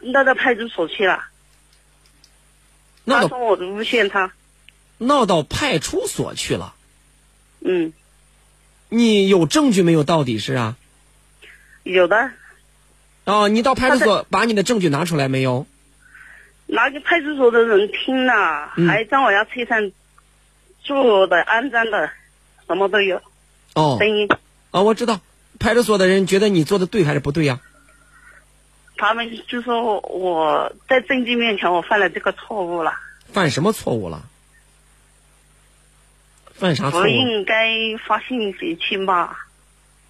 [0.02, 1.24] 闹到派出所去了，
[3.04, 4.34] 闹到他说我诬陷他，
[4.98, 6.74] 闹到派出所去了。
[7.66, 7.94] 嗯，
[8.94, 10.04] 你有证据没有？
[10.04, 10.76] 到底是啊？
[11.82, 12.30] 有的，
[13.24, 15.66] 哦，你到派出所把你的证据拿出来没有？
[16.66, 19.90] 拿给派出所的人听了，嗯还在我家车上
[20.82, 22.10] 做的、安装的，
[22.66, 23.20] 什么都有。
[23.74, 24.28] 哦，声音，
[24.70, 25.20] 啊，我知道，
[25.58, 27.60] 派出所的人觉得你做的对还是不对呀、
[28.96, 32.94] 他们就说我在证据面前我犯了这个错误了，
[33.32, 34.24] 犯什么错误了？
[36.54, 37.02] 犯啥错误？
[37.02, 37.68] 不应该
[38.06, 39.36] 发信息去骂。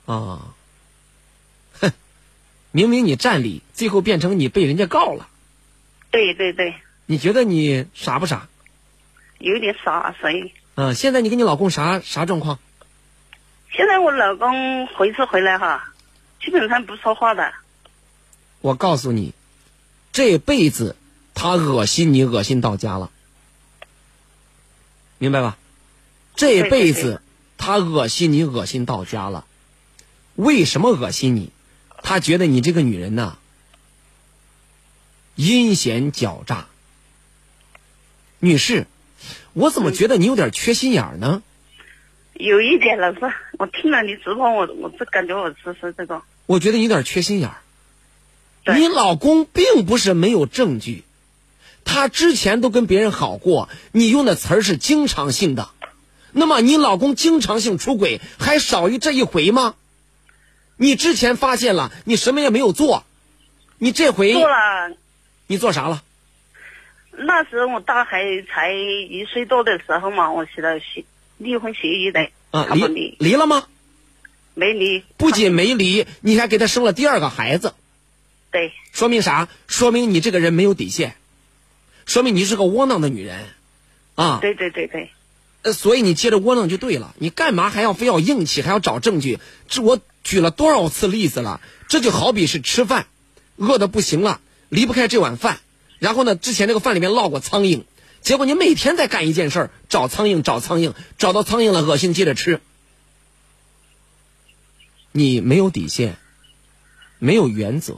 [0.07, 0.55] 啊，
[1.81, 1.93] 哼，
[2.71, 5.29] 明明你占理，最后变成你被人家告了，
[6.11, 6.75] 对对对，
[7.07, 8.49] 你觉得你傻不傻？
[9.39, 12.59] 有点傻，所以嗯，现在你跟你老公啥啥状况？
[13.73, 15.93] 现在我老公回次回来哈，
[16.41, 17.53] 基本上不说话的。
[18.61, 19.35] 我告诉你，
[20.13, 20.97] 这辈子
[21.35, 23.11] 他恶心你，恶心到家了，
[25.19, 25.57] 明白吧？
[26.37, 27.23] 这辈子
[27.57, 29.45] 他恶心你，恶心到家了。
[30.35, 31.51] 为什么恶心你？
[32.03, 33.39] 他觉得你这个女人呐，
[35.37, 36.67] 阴险狡诈。
[38.41, 38.87] 女士，
[39.55, 41.43] 我怎么觉得你有点缺心眼儿呢？
[42.35, 43.21] 有一点老师，
[43.59, 48.75] 我听了你直播，我我就感觉我是是这个，我觉得你有点缺心眼儿。
[48.75, 51.05] 你老公并不是没有证据，
[51.85, 53.69] 他之前都跟别人好过。
[53.93, 55.71] 你用的词儿是经常性的，
[56.35, 59.77] 那么你老公经常性出轨还少于这一回吗？
[60.77, 63.05] 你之前发现了，你什么也没有做，
[63.79, 64.97] 你这回做了。
[65.47, 66.03] 你做啥了？
[67.17, 71.05] 那时候我大孩才一岁多的时候嘛，我写了协
[71.39, 73.67] 离婚协议的，啊，离离了吗？
[74.55, 77.75] 没离，不仅没离，你还给他生了第二个孩子，
[78.51, 79.49] 对，说明啥？
[79.69, 81.15] 说明你这个人没有底线，
[82.07, 83.47] 说明你是个窝囊的女人，
[84.15, 85.11] 啊，对对对对，
[85.65, 87.15] 呃，所以你接着窝囊就对了。
[87.19, 89.41] 你干嘛还要非要硬气，还要找证据？
[89.67, 91.61] 这我举了多少次例子了？
[91.89, 93.07] 这就好比是吃饭，
[93.57, 95.61] 饿的不行了，离不开这碗饭。
[95.99, 97.85] 然后呢，之前这个饭里面落过苍蝇，
[98.21, 102.61] 结果你每天在干一件事儿，找苍蝇，找苍蝇，找到苍蝇了，恶心接着吃。
[105.13, 106.19] 你没有底线，
[107.19, 107.95] 没有原则，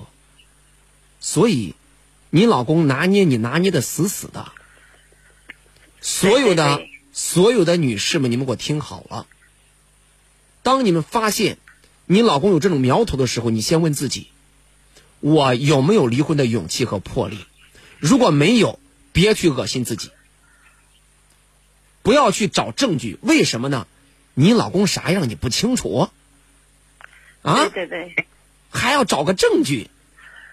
[1.19, 1.75] 所以
[2.31, 4.53] 你老公拿捏你拿捏的死死的。
[6.01, 6.81] 所有的
[7.17, 9.27] 所有的女士们，你们给我听好了。
[10.63, 11.57] 当你们发现
[12.05, 14.29] 你老公有这种苗头的时候，你先问自己：
[15.21, 17.47] 我有没有离婚的勇气和魄力？
[17.99, 18.79] 如果没有，
[19.13, 20.11] 别去恶心自己，
[22.03, 23.19] 不要去找证据。
[23.23, 23.87] 为什么呢？
[24.35, 26.11] 你老公啥样你不清楚？
[27.41, 28.27] 啊，对对对，
[28.69, 29.89] 还要找个证据，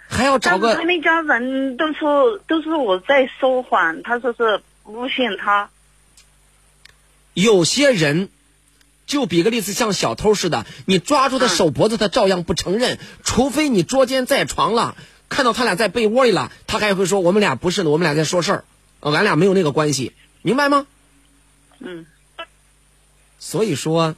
[0.07, 5.70] 还要找个他们家人都说都是我在说谎，他说是诬陷他。
[7.34, 8.29] 有些人，
[9.05, 14.95] 就比个例子，像小偷似的，你抓住他手脖子，他照样不承认，除非你捉奸在床了，
[15.29, 18.63] 看到他俩在被窝里了，他还会说我们俩不是的，我们俩在说事儿，
[18.99, 20.88] 啊，俺俩没有那个关系，明白吗？
[21.79, 22.05] 嗯，
[23.39, 24.15] 所以说，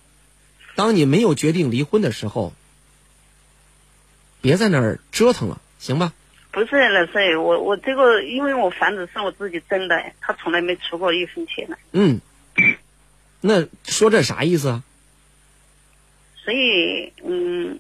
[0.76, 2.54] 当你没有决定离婚的时候，
[4.42, 6.14] 别在那儿折腾了，行吧？
[6.52, 12.22] 不是老师，我我这个因为我房子是我自己挣的，他从来没出过一分钱的，嗯，
[13.48, 14.84] 那说这啥意思啊？
[16.44, 17.80] 所以嗯，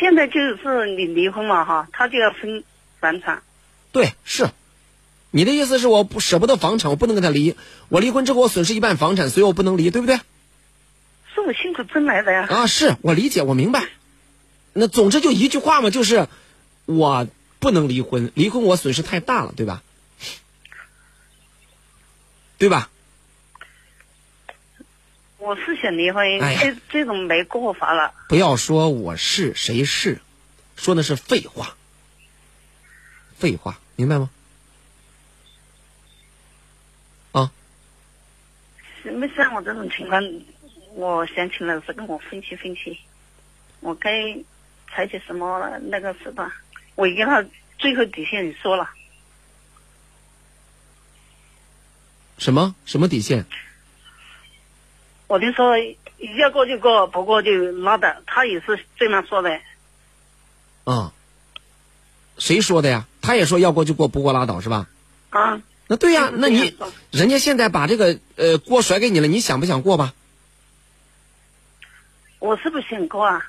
[0.00, 2.64] 现在就是你离婚嘛哈，他就要分
[2.98, 3.42] 房产。
[3.92, 4.48] 对，是，
[5.30, 7.56] 你的意思是我不舍不得房产，我不能跟他离。
[7.90, 10.16] 我离婚之后我损失一半房产，所以我不能离，对不对？
[11.34, 12.46] 是我辛苦挣来的呀。
[12.48, 13.86] 啊，是我理解，我明白。
[14.72, 16.26] 那总之就一句话嘛，就是
[16.86, 17.28] 我
[17.58, 19.82] 不能离婚，离婚我损失太大了，对吧？
[22.56, 22.88] 对吧？
[25.42, 28.14] 我是想离婚，哎这这种没过法了。
[28.28, 30.20] 不要说我是谁是，
[30.76, 31.76] 说的是废话，
[33.34, 34.30] 废话，明白吗？
[37.32, 37.50] 啊，
[39.02, 40.22] 什么像我这种情况，
[40.94, 43.00] 我想请老师跟我分析分析，
[43.80, 44.38] 我该
[44.94, 46.52] 采取什么那个手段？
[46.94, 47.44] 我跟他
[47.78, 48.88] 最后底线你说了，
[52.38, 53.44] 什么什么底线？
[55.32, 55.78] 我就说
[56.36, 58.14] 要过就过，不过就拉倒。
[58.26, 59.58] 他也是这样说的。
[60.84, 61.14] 啊，
[62.36, 63.06] 谁说的呀？
[63.22, 64.88] 他也说要过就过，不过拉倒是吧？
[65.30, 66.76] 啊，那对呀、就是那你
[67.10, 70.12] 人家现在把这个呃锅甩给你了，你想不想过吧？
[72.38, 73.48] 我是不想过啊。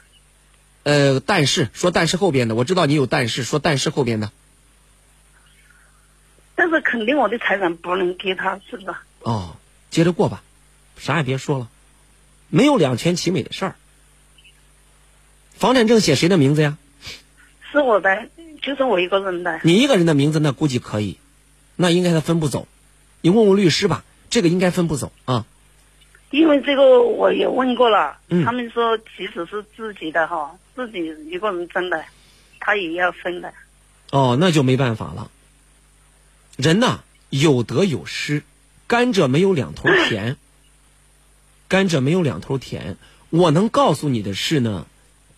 [0.83, 4.31] 呃，但是说但是后边的，我知道你有但是，说但是后边的
[6.55, 8.95] 但是肯定我的财产不能给他，是不是？
[9.23, 9.57] 哦，
[9.89, 10.41] 接着过吧，
[10.97, 11.67] 啥也别说了，
[12.53, 13.75] 没有两全其美的事儿。
[15.55, 16.77] 房产证写谁的名字呀？
[17.71, 18.27] 是我的，
[18.61, 19.59] 就是我一个人的。
[19.63, 21.17] 你一个人的名字那估计可以，
[21.75, 22.67] 那应该他分不走。
[23.21, 25.47] 你问问律师吧，这个应该分不走啊。
[26.29, 30.99] 因为这个我也问过了，嗯他们说即使是自己的哈，自己
[31.31, 32.05] 一个人争的，
[32.59, 33.51] 他也要分的。
[34.11, 35.31] 哦，那就没办法了。
[36.57, 36.99] 人呐，
[37.31, 38.43] 有得有失，
[38.85, 40.37] 甘蔗没有两头甜。
[41.73, 42.97] 甘蔗没有两头甜。
[43.31, 44.85] 我能告诉你的是呢，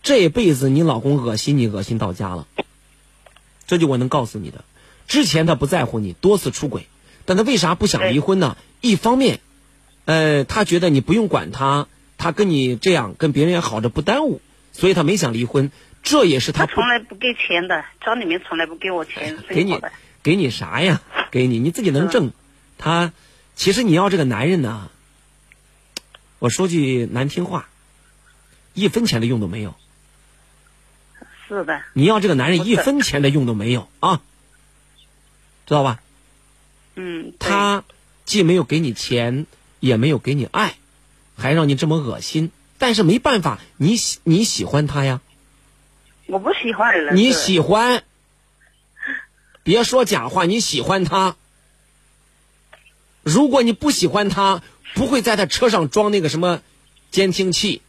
[0.02, 2.46] 这辈子你老公恶心你，恶心到家了。
[3.66, 4.62] 这就我能告诉你的。
[5.08, 6.88] 之前他不在乎你，多次出轨，
[7.24, 8.58] 但他为啥不想离婚呢？
[8.82, 9.40] 一方面，
[10.04, 15.70] 呃，他觉得你不用管他，他跟你这样跟别人也好着不耽误，所以他没想离婚。
[16.02, 19.90] 这也是他他从来不给钱的，家里面从来不给我钱，给你的。
[20.22, 21.00] 给你啥呀？
[21.30, 22.32] 给你你自己能挣。
[22.76, 23.14] 他
[23.54, 24.90] 其实你要这个男人呢，
[26.38, 27.68] 我说句难听话，
[28.74, 29.74] 一分钱的用都没有。
[31.48, 34.20] 是的，你要这个男人一分钱的用都没有啊，
[35.66, 36.00] 知道吧？
[36.96, 37.84] 嗯，他
[38.24, 39.46] 既没有给你钱，
[39.80, 40.74] 也没有给你爱，
[41.36, 42.50] 还让你这么恶心。
[42.78, 45.20] 但是没办法，你喜你喜欢他呀，
[46.26, 47.16] 我不喜欢人。
[47.16, 48.02] 你喜欢，
[49.62, 51.36] 别说假话，你喜欢他。
[53.22, 54.62] 如果你不喜欢他，
[54.96, 56.62] 不会在他车上装那个什么
[57.10, 57.82] 监听器，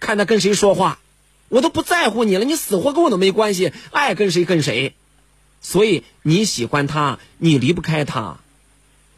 [0.00, 0.98] 看他跟谁说话，
[1.50, 4.94] 我都不在乎你了，你死活跟我都没关系，爱跟谁跟谁。
[5.60, 8.38] 所以你喜欢他，你离不开他，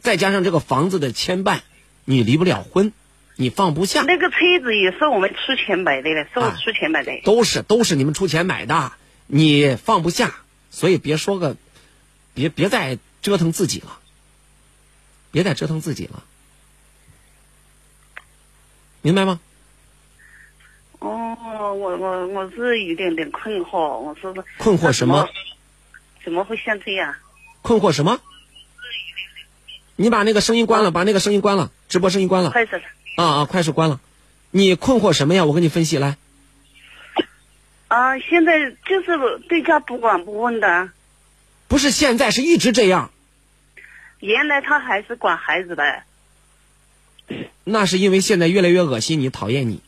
[0.01, 1.61] 再加上这个房子的牵绊，
[2.05, 2.93] 你离不了婚，
[3.37, 4.03] 你放不下。
[4.03, 7.13] 那个车子也是我们出钱买的了，是我出钱买的。
[7.23, 8.91] 都是都是你们出钱买的，
[9.29, 10.35] 你放不下，
[10.73, 11.57] 所以别说个，
[12.35, 14.01] 别别再折腾自己了，
[15.31, 16.25] 别再折腾自己了，
[19.03, 19.41] 明白吗？
[21.01, 21.37] 哦，
[21.75, 25.29] 我我我是有点点困惑，我说是困惑什么？
[26.25, 27.15] 怎么会像这样？
[27.63, 28.21] 困惑什么？
[29.97, 32.51] 你把那个声音关了，把那个声音关了，直播声音关了。
[32.51, 32.85] 快手的
[33.17, 34.01] 啊啊，快手关了。
[34.53, 35.45] 你困惑什么呀？
[35.45, 36.17] 我给你分析来。
[37.89, 40.89] 啊，现在就是对家不管不问的，
[41.69, 43.11] 不是现在，是一直这样。
[44.21, 46.05] 原来他还是管孩子的，
[47.65, 49.81] 那是因为现在越来越恶心你，讨厌你。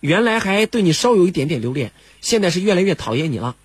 [0.00, 3.56] 原来还对你稍有一点点留恋，现在是越来越讨厌你了，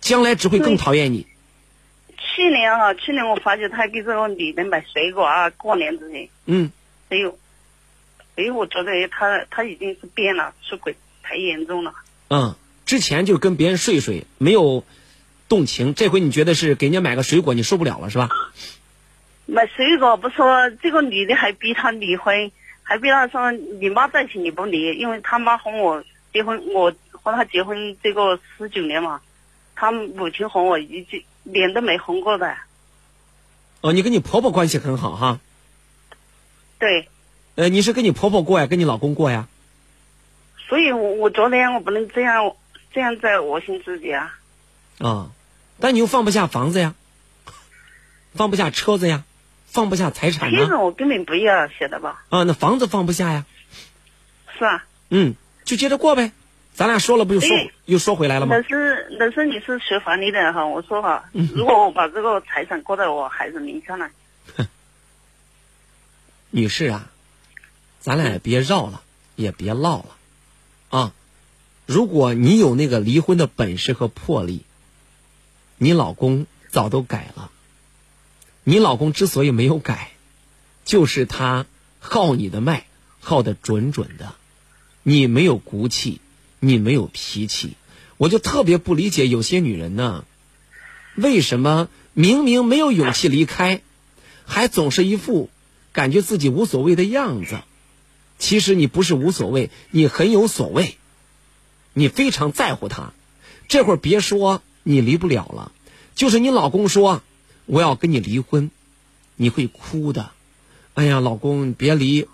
[0.00, 1.26] 将来只会更讨厌你。
[2.16, 6.70] 去年啊、去年我发觉他给这个女的买水果啊，过年之前，嗯，
[7.10, 7.38] 哎呦，
[8.36, 11.92] 哎呦，我觉得他他已经是变了，出轨太严重了。
[12.28, 12.56] 嗯，
[12.86, 14.84] 之前就跟别人睡睡，没有
[15.50, 18.30] 动情，这回你觉得是给人家买个水果，你受不了了是吧？
[19.46, 22.50] 买水果不说，这个女的还逼他离婚，
[22.82, 29.20] 还逼他说你妈在一起你不离，因为他妈和我结婚，我和他结婚这个十九年嘛，
[29.74, 32.56] 他母亲和我一句脸都没红过的。
[33.82, 35.40] 哦，你跟你婆婆关系很好哈？
[36.78, 37.08] 对，
[37.54, 39.46] 呃，你是跟你婆婆过呀，跟你老公过呀？
[40.66, 42.56] 所以我我昨天我不能这样
[42.92, 44.38] 这样在恶心自己啊。
[44.98, 45.30] 啊，
[45.78, 46.94] 但你又放不下房子呀，
[48.34, 49.24] 放不下车子呀，
[49.74, 52.22] 放不下财产呢这种我根本不要，晓得吧？
[52.28, 53.44] 啊，那房子放不下呀，
[54.56, 54.84] 是啊。
[55.10, 56.30] 嗯，就接着过呗。
[56.74, 57.48] 咱俩说了不又说
[57.84, 64.08] 又说回来了吗老师，老师你是学法律的哈，我说哈，嗯如果我把这个财产过到我孩子名下呢？
[66.50, 67.10] 女士啊，
[67.98, 69.02] 咱俩也别绕了，
[69.34, 70.16] 也别唠了，
[70.90, 71.12] 啊，
[71.86, 74.62] 如果你有那个离婚的本事和魄力，
[75.78, 77.50] 你老公早都改了。
[78.64, 80.10] 你老公之所以没有改，
[80.84, 81.66] 就是他
[82.00, 82.86] 耗你的脉，
[83.20, 84.34] 耗得准准的。
[85.02, 86.20] 你没有骨气，
[86.60, 87.74] 你没有脾气，
[88.16, 90.24] 我就特别不理解有些女人呢，
[91.14, 93.82] 为什么明明没有勇气离开，
[94.46, 95.50] 还总是一副
[95.92, 97.60] 感觉自己无所谓的样子。
[98.38, 100.96] 其实你不是无所谓，你很有所谓，
[101.92, 103.12] 你非常在乎他。
[103.68, 105.70] 这会儿别说你离不了了，
[106.14, 107.22] 就是你老公说
[107.66, 108.70] 我要跟你离婚，
[109.36, 110.30] 你会哭的。
[110.94, 112.28] 哎呀，老公，你别离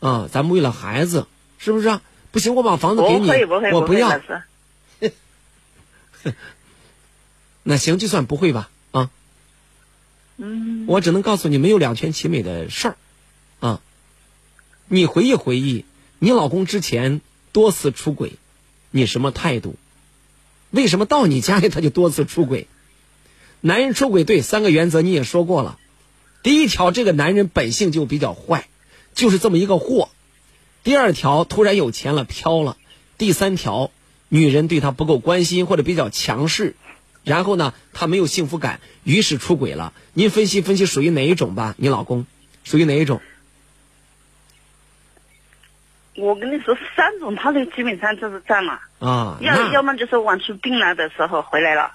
[0.00, 1.26] 啊，咱们为了孩子，
[1.58, 2.02] 是不是、啊？
[2.32, 4.10] 不行，我把房子给你，我要不会老。
[4.18, 4.42] 师
[7.62, 9.10] 那行，就算不会吧，啊，
[10.36, 12.96] 嗯，我只能告诉你，没有两全其美的事儿，
[13.60, 13.80] 啊，
[14.88, 15.84] 你回忆回忆，
[16.18, 17.20] 你老公之前
[17.52, 18.32] 多次出轨，
[18.90, 19.76] 你什么态度？
[20.70, 22.66] 为什么到你家里他就多次出轨？
[23.62, 25.78] 男人出轨对三个原则你也说过了，
[26.42, 28.68] 第一条，这个男人本性就比较坏，
[29.14, 30.08] 就是这么一个货；
[30.82, 32.76] 第二条，突然有钱了飘了；
[33.18, 33.90] 第三条，
[34.28, 36.74] 女人对他不够关心或者比较强势，
[37.22, 39.92] 然后呢，他没有幸福感，于是出轨了。
[40.14, 41.74] 您分析分析属于哪一种吧？
[41.76, 42.26] 你老公
[42.64, 43.20] 属于哪一种？
[46.16, 51.92] 我跟你说，三种他都基本上就是占了，啊，要要么就是晚出病来的时候回来了，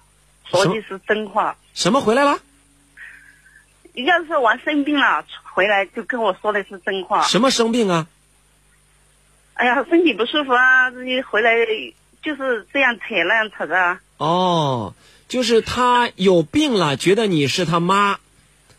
[0.50, 2.40] 说的是真话；什么回来了？
[3.94, 7.22] 要是我生病了回来就跟我说的是真话。
[7.24, 8.08] 什么生病啊？
[9.54, 11.52] 哎呀，身体不舒服啊，自己回来
[12.22, 14.02] 就是这样扯那样扯的啊。
[14.18, 14.94] 哦，
[15.30, 18.20] 就是他有病了，觉得你是他妈，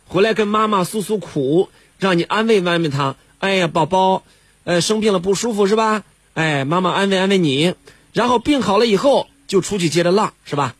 [0.05, 3.15] 回来跟妈妈诉诉苦，让你安慰安慰他。
[3.39, 4.23] 哎呀，宝宝，
[4.65, 6.03] 呃，生病了不舒服是吧？
[6.35, 7.73] 哎，妈妈安慰安慰你，
[8.13, 10.75] 然后病好了以后就出去接着浪是吧？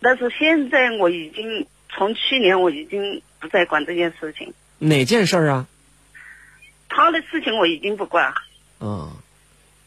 [0.00, 5.66] 但是现在我已经从去年我已经不再管这件事情，哪件事儿啊？
[6.88, 8.34] 他的事情我已经不管。
[8.80, 9.10] 嗯，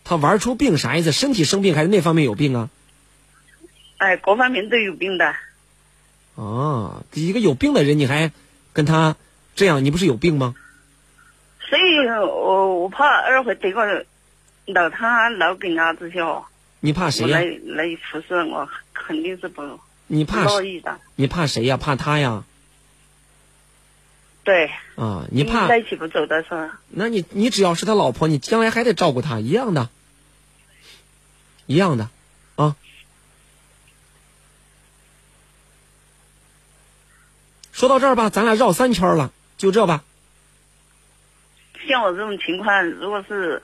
[0.04, 1.12] 他玩出病啥意思？
[1.12, 2.70] 身体生病还是那方面有病啊？
[3.98, 5.36] 哎，各方面都有病的。
[6.36, 8.32] 哦，一个有病的人你还
[8.72, 9.16] 跟他
[9.56, 10.56] 这样，你不是有病吗？
[11.70, 14.06] 所以我我怕二回得个
[14.68, 16.46] 脑瘫、脑梗啊这些哦，
[16.82, 19.62] 你怕谁来来服侍我肯定是不
[20.08, 20.84] 你怕谁？
[21.16, 21.78] 你怕谁呀？
[21.78, 22.44] 怕他呀？
[24.44, 26.82] 对，啊，你怕在一起不走的是吧？
[26.90, 29.90] 那你你只要是他老婆，你将来还得照顾他，一样的，
[31.66, 32.10] 一样的，
[32.56, 32.76] 啊。
[37.72, 40.04] 说到这儿吧，咱俩绕三圈了，就这吧。
[41.88, 43.64] 像我这种情况，如果是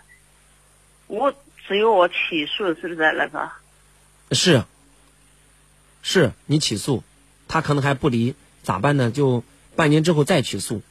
[1.07, 1.33] 我
[1.67, 3.51] 只有我起诉，是不是那个？
[4.31, 4.63] 是，
[6.01, 7.03] 是你起诉，
[7.47, 9.11] 他可能还不离，咋办呢？
[9.11, 9.43] 就
[9.75, 10.81] 半年之后再起诉，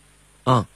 [0.44, 0.66] 啊。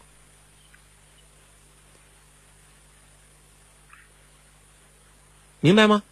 [5.60, 6.02] 明白吗？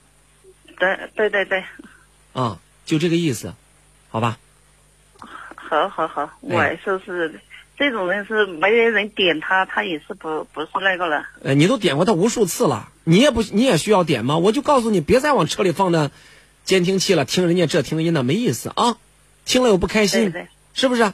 [0.79, 1.65] 对对对对，
[2.33, 3.55] 啊，就这个意思，
[4.09, 4.39] 好吧？
[5.57, 7.41] 好好好，我还说是
[7.77, 11.27] 这种人是没人点他，他也是不不是那个了。
[11.43, 14.39] 呃，你都点过他无数次了，你也不你也需要点吗？
[14.39, 16.11] 我就告诉你，别再往车里放那
[16.71, 18.97] 监听器了，听人家这听人家那没意思啊，
[19.45, 21.13] 听了又不开心，对对是不是？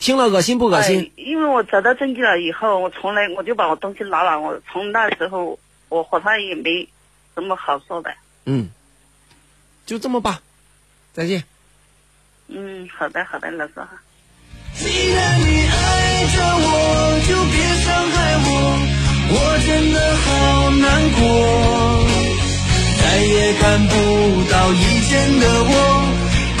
[0.00, 0.98] 听了恶心不恶心？
[0.98, 6.88] 哎因为我找到证据了以后，我从来我就把我东西拿了，我从那时候我和他也没
[7.36, 8.12] 什么好说的。
[8.46, 8.68] 嗯，
[9.86, 10.40] 就这么吧，
[11.12, 11.44] 再见。
[12.48, 13.88] 嗯，好的好的，老师哈。
[14.74, 16.74] 既然你爱着我，
[17.28, 18.50] 就别伤害我，
[19.30, 19.34] 我
[19.66, 20.26] 真的好
[20.82, 22.05] 难过。
[23.16, 23.94] 再也看不
[24.52, 25.72] 到以前的我，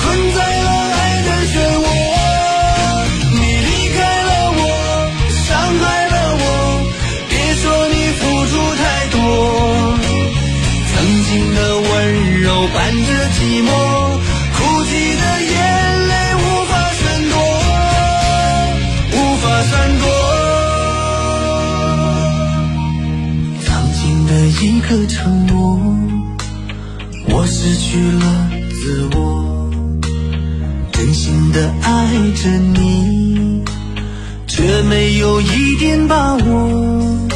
[0.00, 1.54] 困在了爱的漩
[1.84, 1.86] 涡。
[3.30, 4.60] 你离开了我，
[5.44, 5.52] 伤
[5.82, 6.42] 害了我，
[7.28, 8.82] 别说你付出太
[9.12, 9.18] 多。
[10.88, 10.94] 曾
[11.24, 11.90] 经的温
[12.40, 13.68] 柔伴着寂寞，
[14.56, 14.90] 哭泣
[15.20, 15.54] 的眼
[16.08, 17.36] 泪无法闪躲，
[19.12, 20.04] 无法闪躲。
[23.60, 24.32] 曾经的
[24.62, 25.35] 一个承，
[27.66, 29.68] 失去了自我，
[30.92, 33.64] 真心的爱着你，
[34.46, 37.28] 却没有一点把握。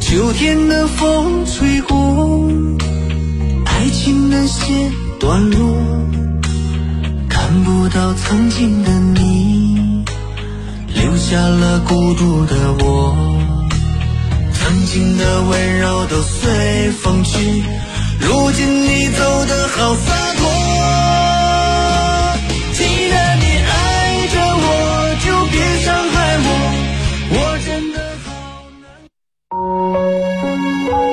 [0.00, 2.50] 秋天的风吹过。
[3.66, 4.90] 爱情的线
[5.20, 5.76] 断落，
[7.28, 8.90] 看不到曾经的
[9.20, 10.02] 你，
[10.94, 13.14] 留下了孤独的我。
[14.54, 17.62] 曾经的温柔都随风去，
[18.22, 20.48] 如今你走得好洒脱。
[22.72, 26.46] 既然你爱着我，就别伤害我，
[27.30, 28.30] 我真的好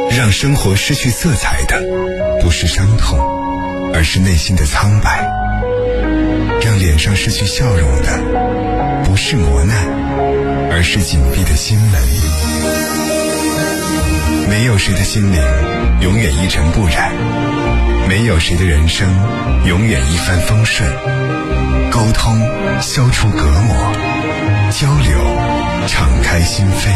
[0.10, 1.82] 难让生活失去色彩的，
[2.41, 3.20] 不是伤痛，
[3.93, 5.10] 而是内心的苍白；
[6.62, 8.20] 让脸上失去笑容的，
[9.03, 9.76] 不是磨难，
[10.72, 12.01] 而是紧闭的心门。
[14.49, 15.41] 没有谁的心灵
[16.02, 17.12] 永远一尘不染，
[18.08, 19.08] 没有谁的人生
[19.66, 20.90] 永远一帆风顺。
[21.92, 22.40] 沟通
[22.82, 23.76] 消除隔膜，
[24.72, 25.20] 交流
[25.88, 26.90] 敞开心扉，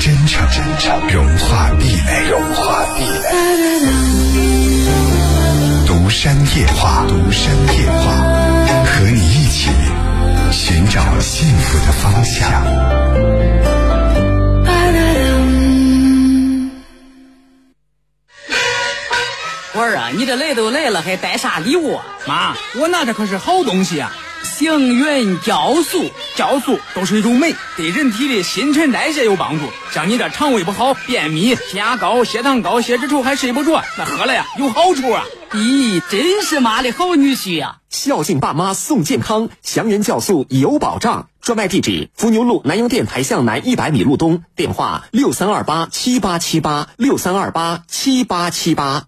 [0.00, 0.46] 真诚
[1.12, 2.28] 融化壁垒。
[2.28, 3.28] 融化壁垒。
[5.86, 8.24] 独山夜话，独山夜话，
[8.84, 9.70] 和你一起
[10.50, 12.50] 寻找幸福的方向。
[19.72, 22.04] 我儿啊，你这来都来了，还带啥礼物啊？
[22.26, 24.12] 妈，我拿的可是好东西啊！
[24.42, 29.66] 幸运酵素，酵素都是一种酶，对人体的新陈代谢有帮助。
[29.92, 35.24] 像你这肠胃不好、便秘、血压高、血糖高、血脂稠还睡不着，那喝了呀有好处啊！
[35.52, 41.28] 咦，真是妈的好女婿呀、孝敬爸妈送健康，祥云酵素有保障。
[41.40, 49.04] 专卖地址：伏牛路南阳店台向南一百米路东，电话六三二八七八七八六三二八七八七八。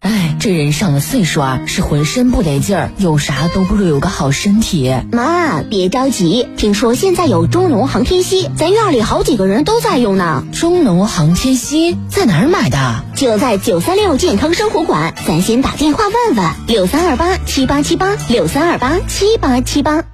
[0.00, 4.90] 哎，这人上了岁数啊，是浑身不得劲儿，有啥都不如有个好身体。
[5.12, 10.46] 妈，别着急，听说现在有中农航天硒，咱院里好几个人都在用呢。
[10.54, 13.04] 中农航天硒在哪儿买的？
[13.14, 20.06] 就在九三六健康生活馆，咱先打电话问问，六三二八七八七八，六三二八七八七八。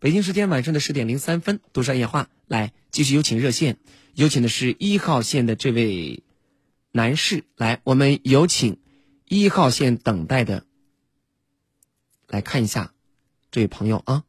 [0.00, 3.76] 北京时间晚上的十点零三分，独山夜话来继续有请热线，
[4.16, 6.24] 有请的是一号线的这位
[6.96, 8.78] 男士，来，我们有请
[9.26, 10.64] 一号线等待的，
[12.26, 12.94] 来看一下
[13.50, 14.24] 这位朋友啊，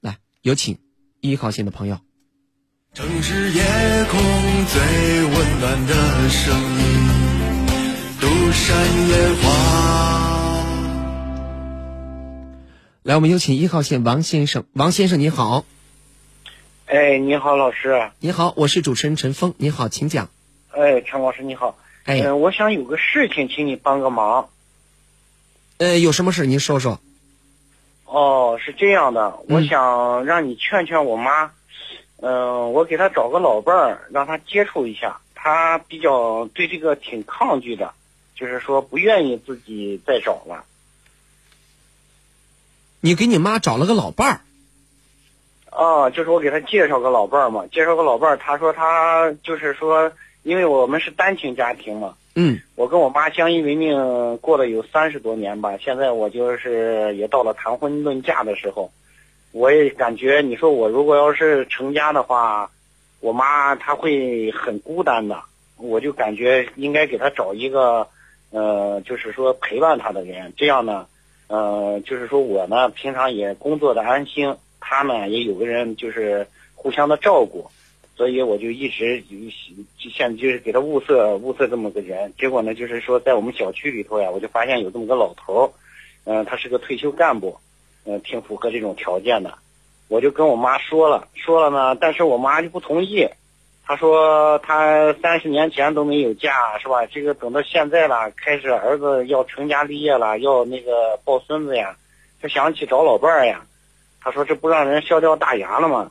[0.00, 0.80] 来，有请
[1.20, 2.00] 一号线的朋友。
[2.92, 3.62] 城市夜
[4.10, 4.20] 空
[4.66, 4.80] 最
[5.26, 7.06] 温暖的声音，
[8.20, 9.46] 独山烟花。
[13.04, 15.64] 来，我们有请一号线王先生，王先生你好，
[16.86, 18.10] 哎，你好，老师。
[18.18, 20.28] 你好，我是主持人陈峰，你好，请讲。
[20.70, 21.78] 哎，陈老师你好。
[22.08, 24.48] 哎嗯、我想有个事情，请你帮个忙。
[25.76, 26.98] 呃，有什么事您说说。
[28.06, 31.52] 哦，是这样的，嗯我想让你劝劝我妈。
[32.22, 35.20] 嗯、我给她找个老伴儿，让她接触一下。
[35.34, 37.92] 她比较对这个挺抗拒的，
[38.34, 40.64] 就是说不愿意自己再找了。
[43.00, 44.40] 你给你妈找了个老伴儿，
[45.70, 50.10] 啊，就是我给她介绍个老伴儿嘛，介绍个老伴儿，她说她就是说，
[50.48, 52.58] 因为我们是单亲家庭嘛，嗯。
[52.74, 58.90] 我跟我妈相依为命过了有三十多年吧，现在我就是也到了谈婚论嫁的时候，
[59.52, 62.70] 我也感觉你说我如果要是成家的话，
[63.20, 65.38] 我妈她会很孤单的，
[65.76, 68.08] 我就感觉应该给她找一个，
[68.50, 71.06] 呃，就是说陪伴她的人，这样呢，
[71.48, 77.70] 呃，就是说我呢平常也工作的安心，她呢也有个人就是互相的照顾，
[78.18, 82.34] 所以我就一直就现就是给他物色物色这么个人。
[82.36, 85.70] 结果呢，就是说在我们小区里头呀，我就发现有这么个老头儿，
[86.24, 87.56] 嗯、他是个退休干部，
[88.04, 89.56] 嗯、挺符合这种条件的。
[90.08, 93.28] 我就跟我妈说了，说了呢，但是我妈就不同意。
[93.86, 97.06] 她说她三十年前都没有嫁，是吧？
[97.06, 101.96] 这个等到现在了，开始儿子要成家立业了，要那个抱孙子呀，
[102.42, 103.64] 她想起找老伴儿呀。
[104.20, 106.10] 她说这不让人笑掉大牙了吗？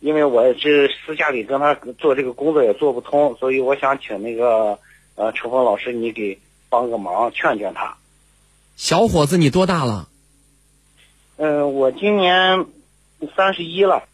[0.00, 4.78] 因为我是私下里跟他做这个工作也做不通，所以我想请那个
[5.16, 6.38] 呃陈峰老师你给
[6.68, 7.96] 帮个忙，劝劝他。
[8.76, 10.08] 小伙子，你多大了？
[11.36, 12.66] 嗯、我今年
[13.36, 14.04] 三十一了。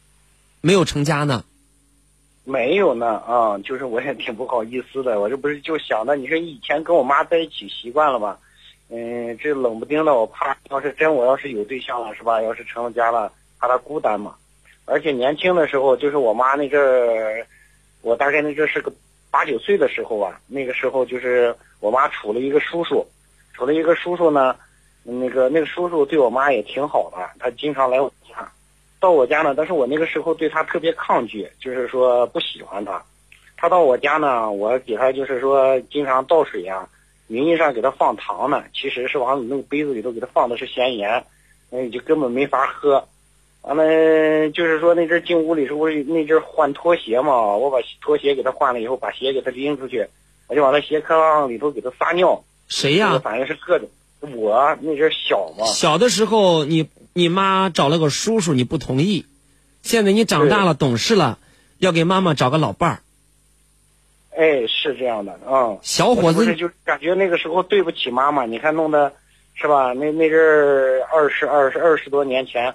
[0.63, 1.45] 没有成家呢。
[2.45, 8.39] 没有呢，啊、就是我也挺不好意思的，我这不是就想着，你说以前跟我妈在一起习惯了吧，
[8.91, 12.43] 嗯，这冷不丁的，我怕要是真我要是有对象了，是吧？
[12.43, 14.35] 要是成了家了，怕她孤单嘛。
[14.87, 17.47] 而且年轻的时候，就是我妈那阵儿，
[18.03, 18.93] 我大概那阵是个
[19.31, 23.07] 八九岁的时候啊，那个时候就是我妈处了一个叔叔，
[23.55, 24.55] 处了一个叔叔呢，
[25.03, 28.49] 那个那个叔叔对我妈也挺好的，他经常来我家。
[29.01, 33.03] 到我家呢，但是我那个时候对他特别抗拒，就是说不喜欢他。
[33.57, 36.89] 他到我家呢，我给他就是说经常倒水呀、
[37.27, 41.25] 名义上给他放糖呢，其实是往那个杯子里头给他放的是咸盐，
[41.71, 43.07] 嗯，就根本没法喝。
[43.67, 50.07] 完了，就是说那阵儿进屋里时候，那阵儿换拖鞋嘛，我把拖鞋给他换了以后，把鞋给他拎出去，
[50.49, 52.45] 我就往他鞋壳上里头给他撒尿。
[52.69, 53.89] 谁呀、反正是各种。
[54.21, 59.27] 我那阵儿小嘛，小的时候你你妈找了个叔叔，你不同意，
[59.83, 61.39] 现在你长大了懂事了，
[61.79, 62.99] 要给妈妈找个老伴儿。
[64.37, 69.13] 哎，是这样的啊、小伙子是就感觉那个时候对不起妈妈，你看弄的，
[69.55, 69.93] 是吧？
[69.93, 72.75] 那那阵儿二十二十二十多年前，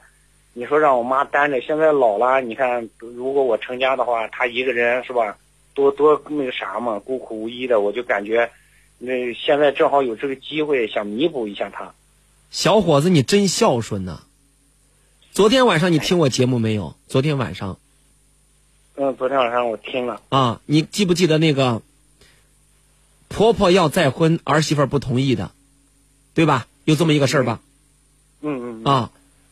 [0.60, 5.38] 你说让我妈担着，现在老了，你看如果我成家的话，她一个人是吧？
[5.74, 8.52] 多多那个啥嘛，孤苦无依的，我就感觉，
[8.98, 11.94] 那现在正好有这个机会，想弥补一下她。
[12.52, 14.24] 小伙子，你真孝顺呐、
[15.32, 16.94] 昨天晚上你听我节目没有？
[17.08, 17.80] 昨天晚上
[18.98, 21.82] 嗯，昨天晚上我听了，啊，你记不记得那个
[23.30, 25.52] 婆婆要再婚，儿媳妇不同意的，
[26.34, 26.68] 对吧？
[26.84, 27.62] 有这么一个事儿吧？
[28.42, 29.12] 嗯嗯啊，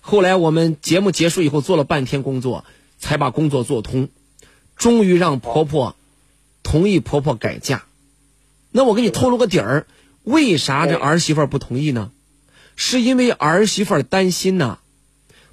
[0.10, 2.64] 后来我们节目结束以后做了半天工作，
[2.97, 4.08] 才把工作做通，
[4.78, 5.97] 终于让婆婆
[6.64, 7.84] 同意婆婆改嫁。
[8.72, 9.86] 那我给你透露个底儿，
[10.24, 12.12] 为啥这儿媳妇不同意呢？
[12.78, 14.80] 是因为儿媳妇担心呐、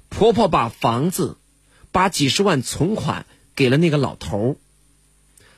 [0.07, 1.35] 婆婆把房子、
[1.91, 3.25] 把几十万存款
[3.57, 4.55] 给了那个老头儿。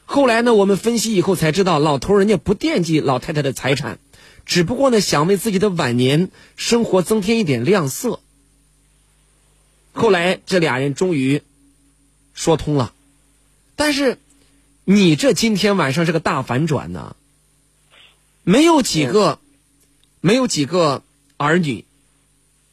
[0.05, 3.99] 后来呢，我们分析以后才知道，老头人家不惦记老太太的财产，
[4.43, 8.21] 只不过呢想为自己的晚年生活增添一点亮色。
[9.97, 11.41] 后来这俩人终于
[12.35, 12.93] 说通了，
[13.75, 14.19] 但是
[14.85, 17.15] 你这今天晚上是个大反转呢，
[18.43, 19.39] 没有几个，
[20.21, 21.01] 没有几个
[21.37, 21.83] 儿女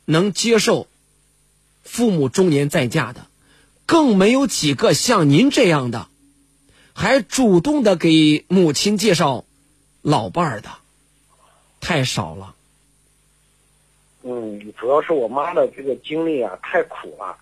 [0.04, 0.86] 能接受
[1.82, 3.26] 父母中年再嫁的，
[3.86, 6.08] 更没有几个像您这样的，
[6.92, 9.46] 还主动的给母亲介绍
[10.02, 10.68] 老伴儿的，
[11.80, 12.54] 太少了。
[14.26, 17.36] 嗯，主要是我妈的这个经历啊太苦了。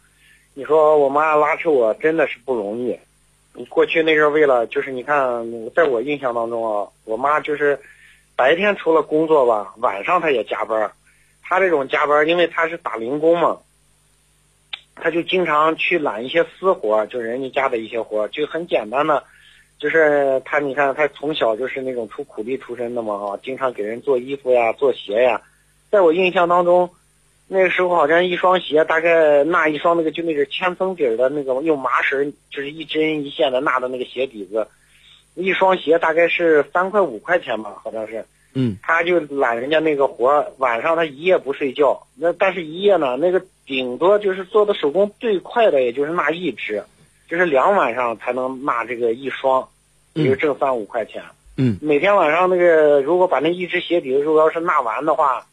[0.53, 2.99] 你说我妈拉扯我真的是不容易。
[3.55, 7.79] 你过去那阵儿为了就是你看，在我印象当中啊，我妈就是
[8.35, 10.91] 白天除了工作吧，晚上她也加班。
[11.43, 13.59] 她这种加班，因为她是打零工嘛，
[14.97, 19.23] 她就经常去揽一些私活，就人家家的一些活，就很简单的。
[19.79, 25.41] 就是她，你看她从小就是那种出苦力出身的嘛啊，经常给人做衣服呀、做鞋呀。
[25.93, 26.89] 在我印象当中，
[27.49, 34.67] 那个时候好像一双鞋大概纳一双那个就那个千层底儿的那个用麻绳就是一针一线的纳的那个鞋底子，
[35.35, 38.25] 一双鞋大概是三块五块钱吧，好像是。
[38.55, 42.07] 嗯，他就揽人家那个活儿，晚上他一夜不睡觉。
[42.17, 46.83] 那但是一夜呢，那个顶多就是做的手工最快的，也就是纳一只，
[47.29, 49.69] 就是两晚上才能纳这个一双，
[50.15, 51.23] 也就挣三五块钱。
[51.59, 55.47] 嗯每天晚上那个如果把那一只鞋底子如果要是纳完的话，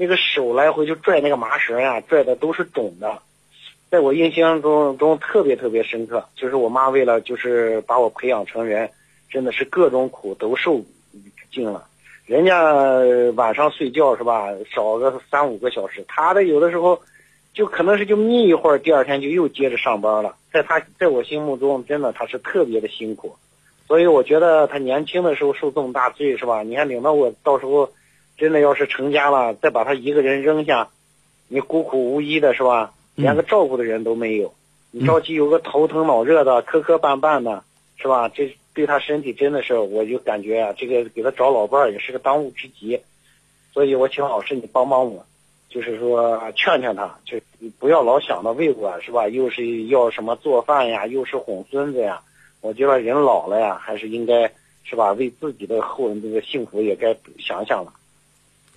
[0.00, 3.20] 那个手来回就拽那个麻绳呀、拽的都是肿的。
[3.90, 8.88] 在我印象中中特别特别深刻，就是我妈为了就是把我培养成人，
[9.28, 10.80] 真的是各种苦都受
[11.52, 11.84] 尽了。
[12.24, 12.62] 人家
[13.34, 16.98] 晚上睡觉是吧，少个三五个小时，她的有的时候
[17.52, 20.34] 就可能是就眯一会儿，第二天就又接着上班了。
[20.50, 23.36] 在她在我心目中，真的她是特别的辛苦，
[23.86, 26.62] 所以我觉得她年轻的时候受这么大罪是吧？
[26.62, 27.90] 你看领到我到时候
[28.40, 30.88] 真的要是成家了，再把他一个人扔下，
[31.46, 32.94] 你孤苦无依的是吧？
[33.14, 34.54] 连个照顾的人都没有，
[34.92, 37.62] 你着急有个头疼脑热的、磕磕绊绊的，
[37.98, 38.30] 是吧？
[38.30, 42.98] 这对他身体真的是，我就感觉啊，这个给他找老伴儿也是个当务之急。
[43.74, 45.26] 所以我请老师你帮帮我，
[45.68, 47.36] 就是说劝劝他，就
[47.78, 49.28] 不要老想着为我是吧？
[49.28, 52.22] 又是要什么做饭呀，又是哄孙子呀。
[52.62, 54.50] 我觉得人老了呀，还是应该
[54.82, 55.12] 是吧？
[55.12, 57.92] 为自己的后人这个幸福也该想想了。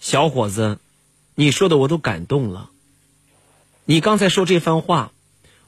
[0.03, 0.79] 小伙子，
[1.33, 2.69] 你说的我都感动了。
[3.85, 5.13] 你刚才说这番话，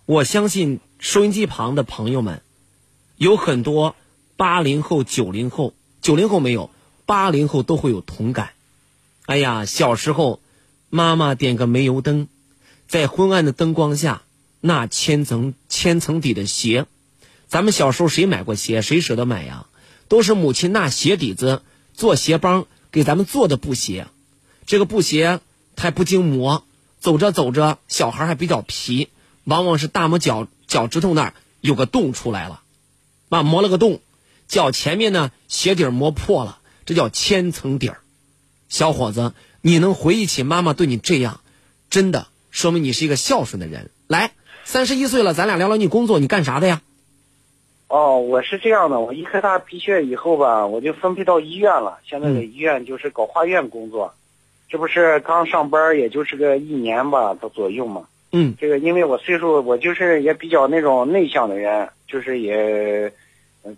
[0.06, 2.42] 我相信收音机旁的朋友们，
[3.16, 3.96] 有很多
[4.36, 6.70] 八零后、九零后，九零后没有，
[7.06, 8.50] 八零后都会有同感。
[9.26, 10.42] 哎呀，小时候，
[10.90, 12.28] 妈妈点个煤油灯，
[12.90, 14.24] 在昏暗的灯光下，
[14.60, 16.88] 那千层千层底的鞋，
[17.48, 18.82] 咱们小时候谁买过鞋？
[18.82, 19.68] 谁舍得买呀？
[20.10, 21.62] 都是母亲拿鞋底子
[21.94, 24.08] 做鞋帮给咱们做的布鞋。
[24.66, 25.40] 这个布鞋
[25.76, 26.64] 它不经磨，
[27.00, 29.10] 走着走着，小孩还比较皮，
[29.44, 32.62] 往往是大拇脚脚趾头那儿有个洞出来了，
[33.30, 34.00] 啊，磨了个洞，
[34.48, 38.00] 脚前面呢鞋底磨破了，这叫千层底儿。
[38.68, 41.42] 小伙子，你能回忆起妈妈对你这样，
[41.90, 43.92] 真的说明你是一个孝顺的人。
[44.08, 44.32] 来，
[44.64, 46.82] 三十一岁了，咱俩聊聊你工作，你干啥的呀？
[47.88, 52.00] 哦，我是这样的，我一科大毕业以后吧，我就分配到医院了。
[52.08, 54.16] 现在在医院就是搞化验工作，
[54.76, 58.04] 这不是刚上班，也就是个一年吧的左右嘛。
[58.34, 63.10] 嗯，这个因为我岁数，我就是也比较那种内向的人，就是也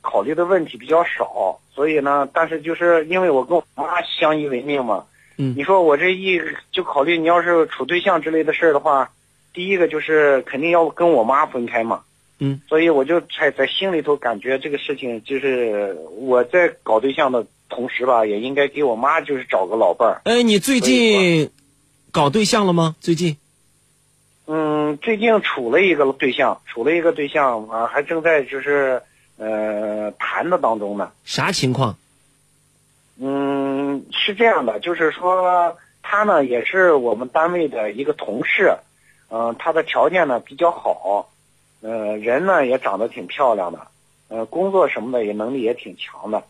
[0.01, 5.05] 考虑的问题比较少，所以呢，但是就是因为我跟我妈相依为命嘛。
[5.37, 6.41] 嗯，你说我这一
[6.71, 9.11] 就考虑，你要是处对象之类的事儿的话，
[9.53, 12.01] 第一个就是肯定要跟我妈分开嘛。
[12.39, 20.21] 嗯，所以我就在在心里头感觉这个事情就是我在搞对象的同时吧，也应该给我妈就是找个老伴儿。
[20.25, 21.49] 哎，你最近
[22.11, 22.95] 搞对象了吗？
[22.99, 23.37] 最近？
[24.45, 29.01] 嗯，最近处了一个对象，处了一个对象啊，还正在就是
[29.37, 31.11] 呃谈的当中呢。
[31.25, 31.97] 啥情况？
[33.19, 38.77] 嗯，是这样的，就是说他呢也是我们单位的一个同事，
[39.29, 41.29] 嗯、他的条件呢比较好，
[41.81, 43.87] 呃，人呢也长得挺漂亮的，
[44.29, 46.43] 呃，工作什么的也能力也挺强的，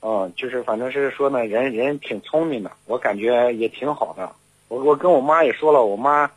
[0.00, 4.30] 嗯、就是反正是说呢，人人挺聪明的，我感觉也挺好的。
[4.68, 6.30] 我我跟我妈也说了，我妈，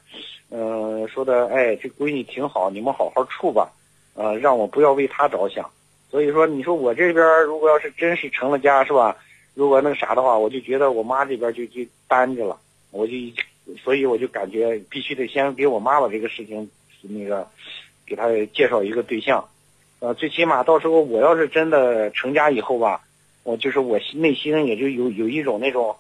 [0.49, 3.71] 嗯、说的，哎，这闺女挺好，你们好好处吧，
[4.15, 5.69] 呃，让我不要为她着想。
[6.09, 9.17] 所以说，你说我这边如果要是真是成了家，是吧？
[9.55, 12.57] 如果那个啥的话，我就觉得我妈这边就就单着了，
[12.91, 13.13] 我就，
[13.83, 16.69] 所以我就感觉必须得先给我妈把这个事情，
[17.01, 17.45] 那个，
[18.07, 19.47] 给他介绍一个对象，
[19.99, 23.01] 呃，最起码到时候我要是真的成家以后吧，
[23.43, 25.95] 我就是我内心也就有有一种那种，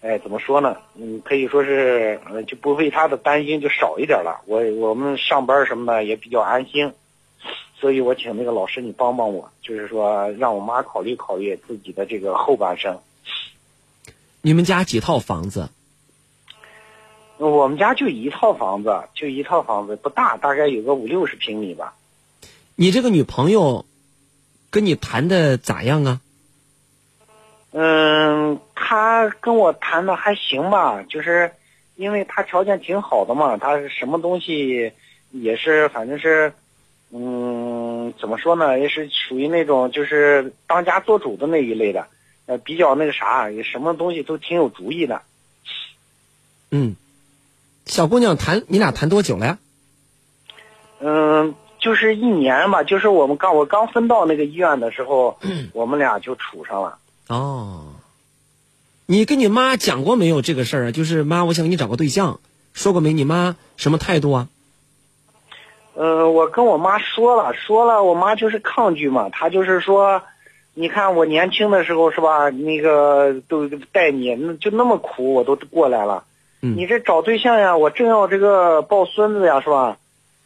[0.00, 0.76] 哎，怎么说呢？
[0.94, 4.40] 嗯，可以说是，呃，就不为他的担心就少一点了。
[4.46, 6.92] 我我们上班什么的也比较安心。
[7.80, 12.96] 所以我请那个老师你帮帮我，就是说让我妈考虑考虑自己的这个后半生。
[14.40, 15.68] 你们家几套房子？
[17.50, 21.94] 我们家就一套房子，就一套房子，不大，大概有个五六十平米吧。
[22.76, 23.84] 你这个女朋友
[24.70, 26.20] 跟你谈的咋样啊？
[27.72, 31.52] 嗯，她跟我谈的还行吧，就是
[31.96, 34.92] 因为她条件挺好的嘛，她什么东西
[35.30, 36.52] 也是，反正是，
[37.10, 42.06] 嗯，怎么说呢，也是属于那种就是当家做主的那一类的，
[42.46, 45.22] 呃，比较那个啥，也什么东西都挺有主意的。
[46.70, 46.96] 嗯，
[47.86, 49.58] 小姑娘谈你俩谈多久了呀？
[51.00, 55.38] 嗯，就是一年吧，就是我们刚我刚分到那个医院的时候，
[55.72, 56.98] 我们俩就处上了。
[57.28, 57.86] 哦，
[59.06, 60.90] 你跟你妈讲过没有这个事儿啊？
[60.92, 62.38] 就是妈，我想给你找个对象，
[62.72, 63.12] 说过没？
[63.12, 64.48] 你妈什么态度啊？
[65.94, 70.22] 呃，我跟我妈说了，说了，我妈就是抗拒嘛，她就是说，
[70.74, 76.24] 你看我年轻的时候是吧，那个都带你，那就那么苦，我都过来了。
[76.64, 79.96] 你这找对象呀，我正要这个抱孙子呀，是吧？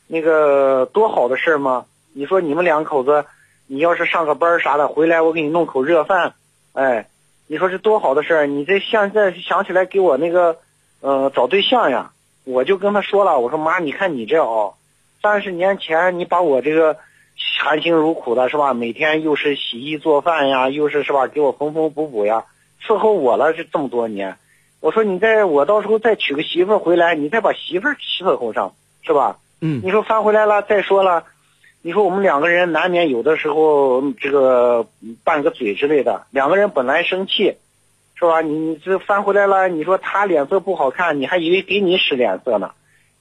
[0.06, 1.84] 那个多好的事儿吗？
[2.14, 3.26] 你说你们两口子，
[3.66, 6.32] 你要是上个班啥的，回来我给你弄口热饭，
[6.72, 7.06] 哎，
[7.48, 8.46] 你说这多好的事儿？
[8.46, 10.56] 你这现在想起来给我那个，
[11.02, 12.12] 呃，找对象呀，
[12.44, 14.72] 我就跟他说了，我说妈，你看你这哦，
[15.20, 16.96] 三十年前你把我这个
[17.60, 18.72] 含辛茹苦的是吧？
[18.72, 21.26] 每天又是洗衣做饭呀，又是是吧？
[21.26, 22.46] 给我缝缝补补呀，
[22.82, 24.38] 伺候我了这这么多年。
[24.86, 28.72] 我说你再我到时候再娶个媳妇儿回来，你再把媳妇儿伺候上，
[29.02, 29.38] 是吧？
[29.60, 31.24] 嗯你说翻回来了，再说了，
[31.82, 37.56] 你说我们两个人难免有的时候嗯这个嗯拌个嘴之类的，两个人本来生气，
[38.14, 38.42] 是吧？
[38.42, 42.70] 你你这翻回来了，你说他脸色不好看，你还以为给你使脸色呢。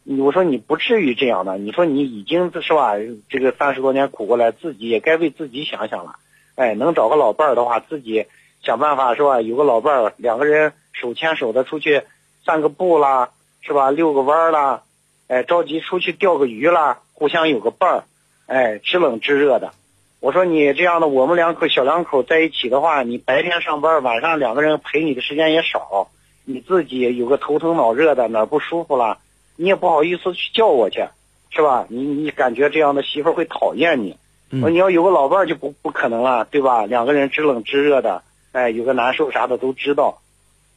[0.03, 2.93] 你我说你不至于这样的，你说你已经是吧？
[3.27, 6.17] 这个三十多年苦过来，自己也该为自己想想了。
[6.53, 8.27] 哎，能找个老伴儿的话，自己
[8.65, 9.41] 想办法是吧？
[9.41, 12.01] 有个老伴儿，两个人手牵手的出去
[12.43, 13.29] 散个步啦，
[13.61, 13.91] 是吧？
[13.91, 14.81] 遛个弯儿啦，
[15.27, 18.03] 哎，着急出去钓个鱼啦，互相有个伴儿，
[18.47, 19.71] 哎，知冷知热的。
[20.19, 26.09] 我说你这样的，我们两口小两口在一起的话，你白天上班，晚上两个人陪你的时间也少，
[26.43, 29.19] 你自己有个头疼脑热的，哪儿不舒服了，
[29.55, 31.05] 你也不好意思去叫我去，
[31.51, 31.85] 是吧？
[31.89, 34.17] 你你感觉这样的媳妇儿会讨厌你。
[34.51, 36.85] 我说你要有个老伴儿就不不可能了，对吧？
[36.85, 38.23] 两个人知冷知热的，
[38.55, 40.21] 哎，有个难受啥的都知道。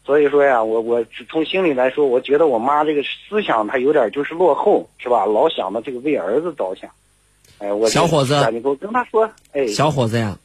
[0.04, 5.26] 所以说呀，我我从心里来说，我觉得我妈这个思想她有点就是落后，是吧？
[5.26, 6.90] 老想着这个为儿子着想。
[7.58, 10.40] 哎，我小伙子你给我跟他说，哎，小伙子呀，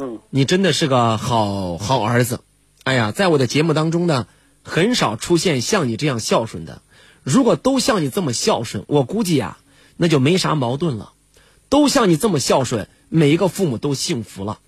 [0.00, 2.38] 嗯，你真的是个好好儿子。
[2.84, 4.28] 哎呀，在我的节目当中呢，
[4.62, 6.82] 很少出现像你这样孝顺的。
[7.24, 9.56] 如果都像你这么孝顺，我估计呀，
[9.96, 11.14] 那就没啥矛盾了。
[11.68, 14.60] 都像你这么孝顺，每一个父母都幸福了。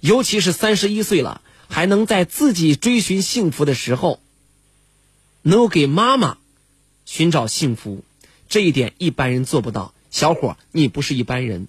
[0.00, 4.18] 尤其是三十一岁了，还能在自己追寻幸福的时候，
[5.42, 6.38] 能够给妈妈
[7.04, 8.02] 寻找幸福，
[8.48, 9.92] 这一点一般人做不到。
[10.10, 11.68] 小伙，你不是一般人，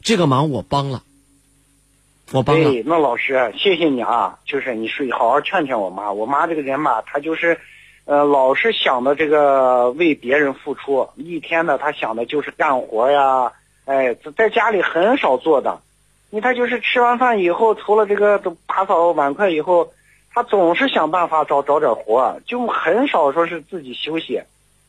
[0.00, 1.02] 这个忙我帮了，
[2.30, 2.70] 我帮了。
[2.70, 4.38] 对，那老师，谢谢你啊！
[4.46, 7.60] 就是你是好好劝劝我妈，我妈这个人吧，她就是，
[8.04, 13.52] 呃，老是想着这个为别人付出，一天呢，她想的就是干活呀，
[13.84, 15.82] 哎，在家里很少做的。
[16.34, 19.92] 你他就是吃完饭以后，除了这个都打扫碗筷以后，
[20.32, 24.40] 他总是想办法找找点活，就很少说是自己休息。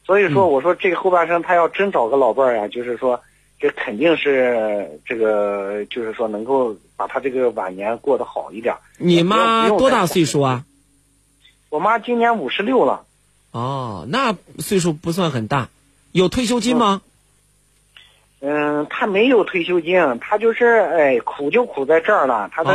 [0.05, 3.19] 所以说，我说这个后半生他要真找个老伴儿呀，就是说，
[3.59, 8.77] 这肯定是这个，就是说能够把他这个晚年过得好一点。
[8.97, 10.63] 你妈多大岁数啊？
[11.69, 13.03] 我妈今年五十六了。
[13.51, 15.67] 哦，那岁数不算很大，
[16.13, 17.01] 有退休金吗？
[17.03, 17.09] 嗯，
[18.89, 22.73] 她没有退休金，他就是哎苦就苦在这儿了，她的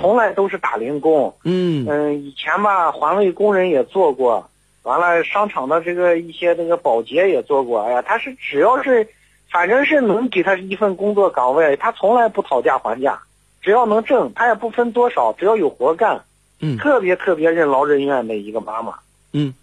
[0.00, 1.36] 从来都是打零工。
[1.44, 4.50] 嗯嗯，以前吧环卫工人也做过。
[4.82, 7.80] 完了，商场的这个一些那个保洁也做过。
[7.82, 9.08] 哎呀，他是只要是，
[9.50, 13.22] 反正是能给他一份工作岗位，他从来不讨价还价，
[13.62, 16.24] 只要能挣，他也不分多少，只要有活干。
[16.60, 18.96] 嗯，特别特别任劳任怨的一个妈妈。
[19.32, 19.54] 嗯，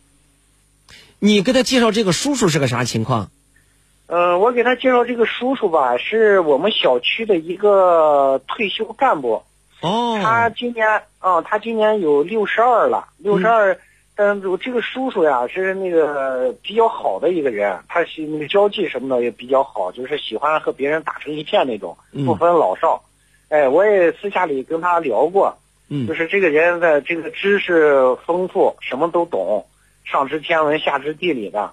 [1.19, 3.29] 你给他介绍这个叔叔是个啥情况？
[4.13, 9.41] 嗯，我给他介绍这个叔叔吧，是我们小区的一个退休干部。
[9.81, 10.85] 哦，他今年
[11.19, 13.79] 啊，他今年有六十二了，六十二。
[14.15, 23.01] 嗯，我这个叔叔呀是那个比较好的一个人，他是那个交际什么的也比较好，就是喜欢和别人打成一片那种，不分老少。
[23.47, 25.57] 哎，我也私下里跟他聊过，
[25.87, 29.65] 嗯，就是这个人的这个知识丰富，什么都懂，
[30.03, 31.71] 上知天文下知地理的，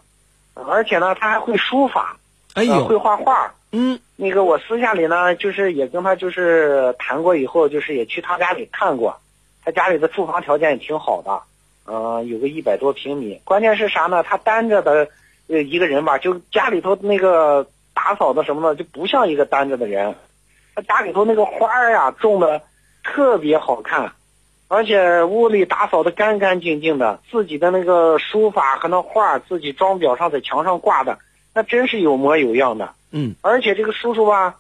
[0.55, 2.17] 而且呢他还会书法，
[2.59, 3.55] 哎呦，会画画。
[3.71, 9.21] 嗯，那个我私下里呢，就是也跟他就是谈过以后，就是也去他家里看过，
[9.65, 11.41] 他家里的住房条件也挺好的。
[11.87, 14.25] 嗯，有个一百多平米，关键是啥呢？
[14.25, 15.09] 他单着的，
[15.47, 20.17] 呃，一个人吧，就家里头那个打扫的什么的，就不像一个单着的人。
[20.75, 22.61] 他家里头那个花儿呀，种的
[23.05, 24.13] 特别好看，
[24.69, 31.19] 而且屋里打扫的干干净净的，自己的那个书法和那画，自己装裱上在墙上挂的，
[31.55, 32.95] 那真是有模有样的。
[33.11, 34.57] 嗯，而且这个叔叔吧，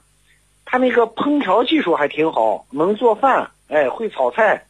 [0.64, 4.64] 他那个烹调技术还挺好，能做饭，哎，会炒菜，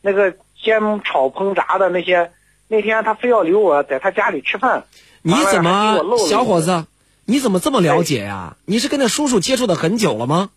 [0.00, 0.34] 那个。
[0.62, 2.32] 煎炒烹炸的那些，
[2.68, 4.84] 那天他非要留我在他家里吃饭。
[5.22, 5.98] 你怎么，
[6.28, 6.84] 小伙子，
[7.24, 8.58] 你怎么这么了解呀？
[8.66, 10.50] 你是跟那叔叔接触的很久了吗？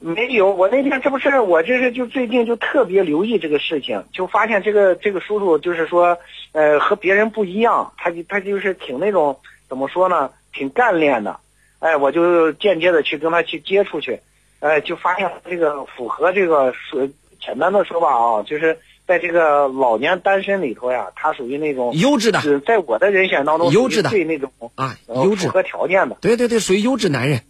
[0.00, 6.18] 没有，我那天这不是我这是就最近就特别留意这个事情，就发现这个这个叔叔就是说，
[6.52, 11.38] 呃，和别人不一样，他就他就是挺那种怎么说呢，挺干练的。
[11.78, 14.20] 哎，我就间接的去跟他去接触去，
[14.60, 17.08] 哎，就发现这个符合这个说
[17.40, 18.78] 简单的说吧啊，就是。
[19.06, 27.42] 在这个老年单身里头呀，他属于那种优质的，在我的人选当中优质的，对那种啊优质符合条件的，对对对，属于优质男人。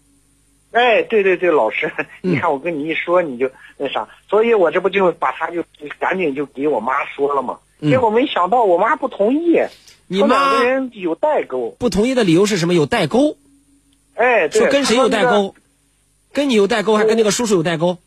[0.72, 1.90] 哎，对对对，老师，
[2.20, 5.64] 你看我跟你一说，你就那啥，所以我这不就把他就
[5.98, 7.58] 赶紧就给我妈说了嘛。
[7.80, 9.58] 结果没想到我妈不同意，
[10.08, 11.76] 你妈两个人有代沟。
[11.78, 12.74] 不同意的理由是什么？
[12.74, 13.36] 有代沟。
[14.14, 15.54] 哎，说跟谁有代沟？
[16.32, 17.98] 跟你有代沟，还跟那个叔叔有代沟？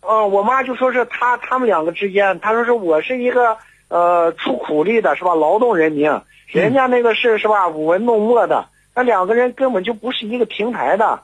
[0.00, 6.10] 嗯，我妈就说是他他们两个之间，她说是我是一个呃出苦力的是吧，劳动人民，
[6.46, 11.22] 人家那个是是吧舞文弄墨的，那两个人根本就不是一个平台的，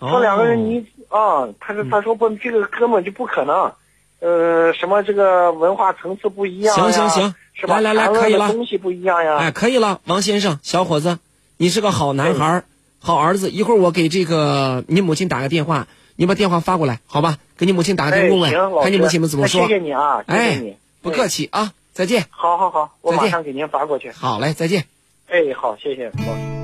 [0.00, 3.72] 说两个人你啊，他说他说不这个根本就不可能，
[4.20, 6.82] 呃，什么这个文化层次不一样呀？
[6.82, 7.80] 行行行，是吧？
[7.80, 8.50] 来来来，可以了。
[8.50, 9.36] 东西不一样呀。
[9.36, 11.18] 哎，可以了，王先生，小伙子，
[11.58, 12.64] 你是个好男孩儿，
[12.98, 13.50] 好儿子。
[13.50, 15.86] 一会儿我给这个你母亲打个电话，
[16.16, 17.36] 你把电话发过来，好吧？
[17.58, 19.60] 给你母亲打个电话问哎行，老问，看你师母亲们怎么说。
[19.60, 22.24] 那谢谢你啊，谢谢哎你，，不客气啊，再见。
[22.30, 24.10] 好好好，我马上给您发过去。
[24.12, 24.84] 好嘞，再见。
[25.28, 26.56] 哎，好，谢谢老师。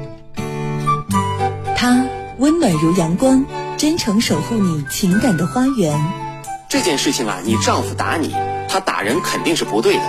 [1.76, 2.06] 他
[2.38, 3.44] 温暖如阳光，
[3.76, 6.31] 真诚守护你情感的花园。
[6.72, 8.34] 这件事情啊，你丈夫打你，
[8.66, 10.02] 他打人肯定是不对的。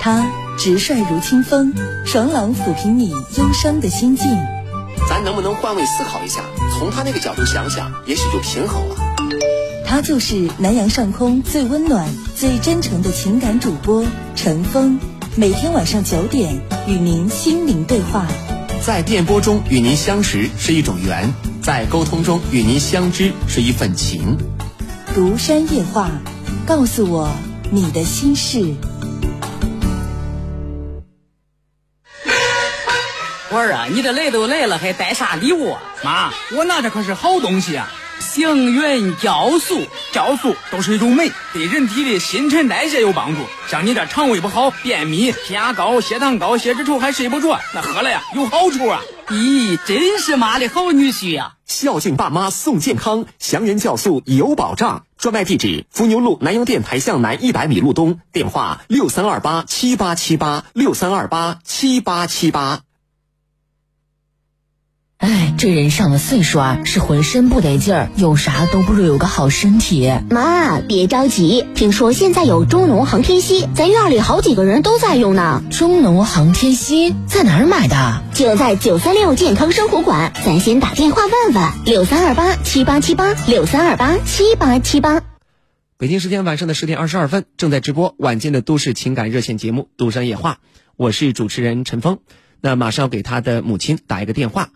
[0.00, 0.26] 他
[0.58, 1.72] 直率如清风，
[2.04, 4.26] 爽朗抚平你忧伤的心境。
[5.08, 6.40] 咱能不能换位思考一下，
[6.76, 8.96] 从他那个角度想想，也许就平衡了。
[9.86, 14.04] 他就是南阳上空最温暖、最真诚的情感主播
[14.34, 14.98] 陈峰，
[15.36, 18.26] 每天晚上九点与您心灵对话。
[18.84, 21.32] 在电波中与您相识是一种缘，
[21.62, 24.36] 在沟通中与您相知是一份情。
[25.14, 26.10] 独山夜话，
[26.66, 27.28] 告诉我
[27.70, 28.74] 你的心事。
[33.50, 35.82] 我儿啊，你这来都来了，还带啥礼物啊？
[36.04, 37.90] 妈，我拿的可是好东西啊！
[38.20, 43.40] 幸运酵素，酵素都是一种酶，对人体的新陈代谢有帮助。
[43.68, 49.00] 像你这肠胃不好、便秘、血压高、血糖高、血脂稠还睡不着，那喝了呀有好处啊！
[49.28, 55.04] 咦，真是妈的好女婿呀、孝敬爸妈送健康，祥源酵素有保障。
[55.18, 62.80] 专卖地址：伏牛路南阳电台向南一百米路东，电话六三二八七八七八六三二八七八七八。
[65.18, 70.12] 哎，这人上了岁数啊，是浑身不得劲儿，有啥都不如有个好身体。
[70.30, 75.64] 妈，别着急，听说现在有中农航天硒，咱院里好几个人都在用呢。
[75.72, 78.22] 中农航天硒在哪儿买的？
[78.32, 85.20] 就在九三六健康生活馆，咱先打电话问问，六三二八七八七八，六三二八七八七八。
[85.96, 90.52] 北京时间晚上的十点二十二分，正在直播晚间的都市情感热线节目《都山夜话》，
[90.96, 92.20] 我是主持人陈峰。
[92.60, 94.70] 那马上要给他的母亲打一个电话。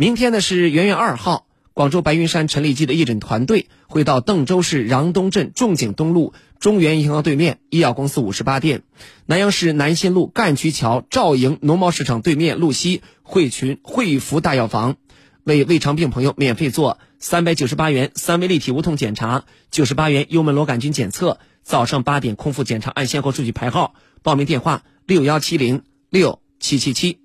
[0.00, 8.84] 明天呢是元月二号，广州白云山陈李济的义诊团队会到邓州市穰东镇仲景东路中原银行对面医药公司五十八店，
[9.26, 14.98] 南阳市南新路干渠桥赵营农贸市场对面路西汇群汇福大药房，
[15.42, 27.18] 为胃肠病朋友免费做三百九十八元三维立体无痛检查，九十八元幽门螺杆菌检测，早上八点空腹检查按先后顺序排号，报名电话六幺七零六七七七。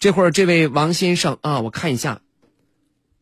[0.00, 2.22] 这会儿这位王先生啊，我看一下，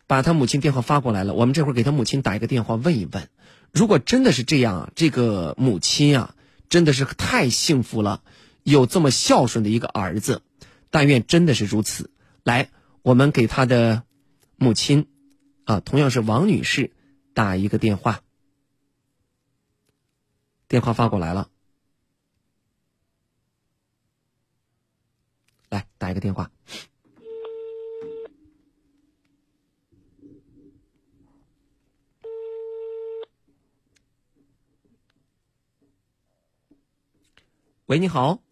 [0.07, 1.35] 把他母亲电话发过来了。
[1.35, 3.29] 我们这会儿给他母亲打一个电话问一问，
[3.73, 6.37] 如果真的是这样，这个母亲啊，
[6.69, 8.23] 真的是太幸福了，
[8.63, 10.43] 有这么孝顺的一个儿子。
[10.91, 12.13] 但愿真的是如此。
[12.45, 12.71] 来，
[13.03, 14.05] 我们给他的
[14.55, 15.09] 母亲
[15.65, 16.93] 啊，同样是王女士，
[17.35, 18.23] 打一个电话。
[20.69, 21.51] 电话发过来了，
[25.69, 26.53] 来打一个电话。
[37.89, 38.43] 喂，你好。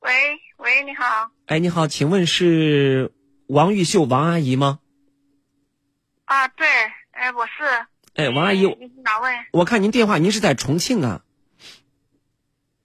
[0.00, 0.10] 喂
[0.56, 1.30] 喂，你好。
[1.46, 3.12] 哎，你好，请问是
[3.46, 4.80] 王玉秀王阿姨吗？
[6.24, 6.66] 啊，对，
[7.12, 7.86] 哎，我是。
[8.14, 8.66] 哎，王阿姨，
[9.04, 9.30] 哪位？
[9.52, 11.24] 我看您电话，您是在重庆啊？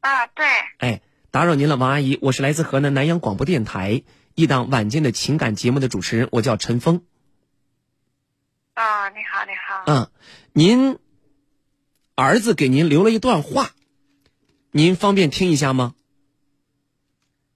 [0.01, 0.45] 啊，对。
[0.77, 1.01] 哎，
[1.31, 4.03] 打扰您了，王阿姨，我是来自河南南阳广播电台
[4.35, 7.03] 一档晚间的情感节目的主持人，我叫陈峰。
[8.75, 9.83] 啊，你好，你好。
[9.87, 10.11] 嗯，
[10.53, 10.99] 您
[12.13, 13.71] 儿子给您留了一段话，
[14.71, 15.95] 您方便听一下吗？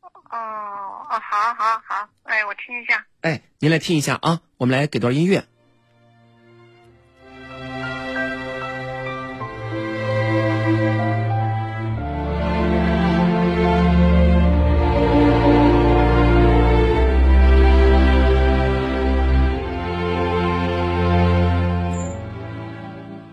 [0.01, 3.05] 哦哦，好，好，好，哎，我听一下。
[3.21, 5.45] 哎，您来听一下啊，我们来给段音乐。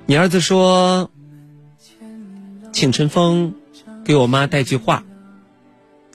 [0.07, 1.11] 你儿子说，
[2.73, 3.55] 请陈峰
[4.11, 5.05] 给我妈带句话。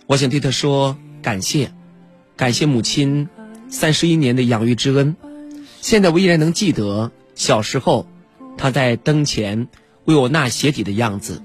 [0.06, 1.72] 我想对她说感谢，
[2.36, 3.30] 感谢母亲
[3.70, 5.16] 三十一年的养育之恩。
[5.80, 8.06] 现在我依然能记得小时候
[8.58, 9.70] 她在灯前
[10.04, 11.42] 为我纳鞋底的样子。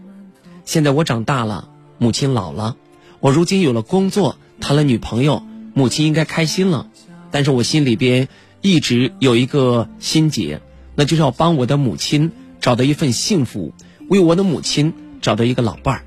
[0.64, 2.76] 现在我长大了，母亲老了，
[3.20, 6.90] 我如今有了工作，谈了女朋友，母亲应该开心了。
[7.30, 8.26] 但是我心里边
[8.60, 10.60] 一直有一个心结，
[10.96, 13.72] 那就是要帮我的母亲找到一份幸福，
[14.08, 16.02] 为我的母亲找到一个老伴儿。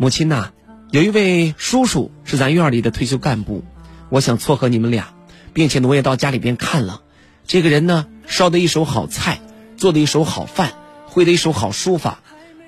[0.00, 0.52] 母亲呐、
[0.90, 3.62] 有一位叔叔是咱院里的退休干部，
[4.08, 5.08] 我想撮合你们俩，
[5.52, 7.02] 并且呢，我也到家里边看了，
[7.46, 9.40] 这个人呢，烧的一手好菜，
[9.76, 10.70] 做的一手好饭，
[11.04, 12.20] 会的一手好书法，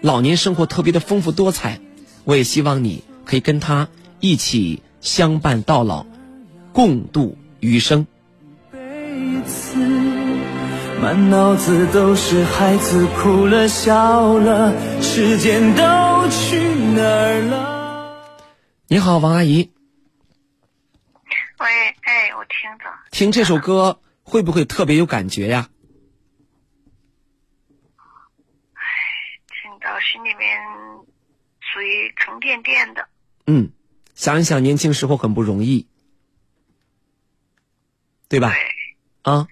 [0.03, 1.81] 老年生活特别的丰富多彩。
[2.25, 3.89] 我也希望你可以跟他
[4.21, 6.05] 一起相伴到老，
[6.75, 8.07] 共度余生。
[11.01, 15.83] 满脑子都是孩子哭了笑了，时间都
[16.31, 18.39] 去哪儿了？
[18.89, 19.73] 你好，王阿姨。
[21.59, 21.67] 喂，
[22.03, 22.85] 哎，我听着。
[23.11, 25.69] 听这首歌会不会特别有感觉呀？
[29.49, 30.61] 听到心里面
[31.61, 33.09] 属于沉甸甸的。
[33.47, 33.73] 嗯，
[34.15, 35.87] 想一想年轻时候很不容易，
[38.29, 38.53] 对吧？
[39.23, 39.49] 啊。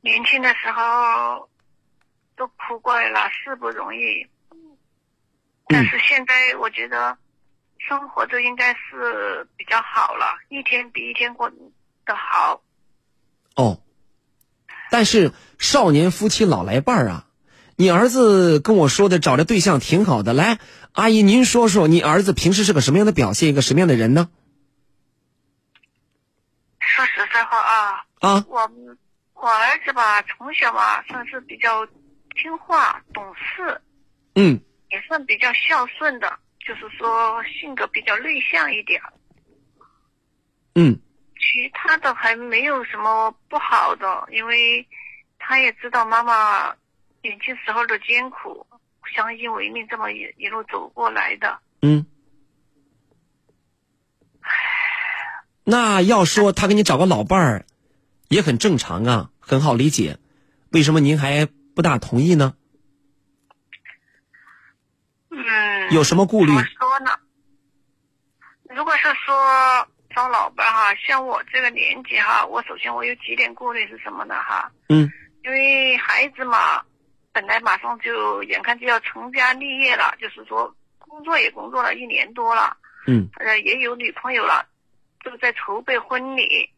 [0.00, 1.48] 年轻的时候
[2.34, 4.26] 都苦过来了，是不容易。
[5.72, 7.16] 但是现在我觉得
[7.78, 12.62] 生活就应该是比较好了，一天比一天过得好。
[13.56, 13.80] 哦，
[14.90, 17.26] 但是少年夫妻老来伴儿啊！
[17.76, 20.58] 你儿子跟我说的找的对象挺好的，来，
[20.92, 24.30] 阿姨您说说，你儿子平时是个什么样的表现，一个什么样的人呢？
[26.78, 28.70] 说实在话啊，啊，我
[29.34, 31.86] 我儿子吧，从小吧算是比较
[32.34, 33.80] 听话、懂事，
[34.34, 34.60] 嗯，
[34.92, 39.00] 也算比较孝顺的，就是说性格比较内向一点。
[40.74, 40.98] 嗯，
[41.34, 44.86] 其他的还没有什么不好的，因为
[45.38, 46.74] 他也知道妈妈
[47.22, 48.66] 年轻时候的艰苦，
[49.14, 51.58] 相依为命这么一一路走过来的。
[51.80, 52.06] 嗯。
[55.64, 57.66] 那要说他给你找个老伴儿，
[58.28, 60.18] 也很正常啊，很好理解。
[60.70, 62.56] 为什么您还不大同意呢？
[65.30, 65.81] 嗯。
[65.92, 66.46] 有什么顾虑？
[66.46, 67.10] 怎么说呢？
[68.74, 69.34] 如果是说
[70.14, 74.70] 找老伴哈，像我这个年纪哈，我首先我有几点顾虑是什么呢哈？
[74.88, 75.10] 嗯。
[75.44, 76.80] 因为孩子嘛，
[77.32, 82.76] 本来马上就眼看就要成家立业了，就是说工作也工作了一年多了，
[83.08, 84.64] 嗯，呃，也有女朋友了，
[85.24, 86.70] 都在筹备婚礼。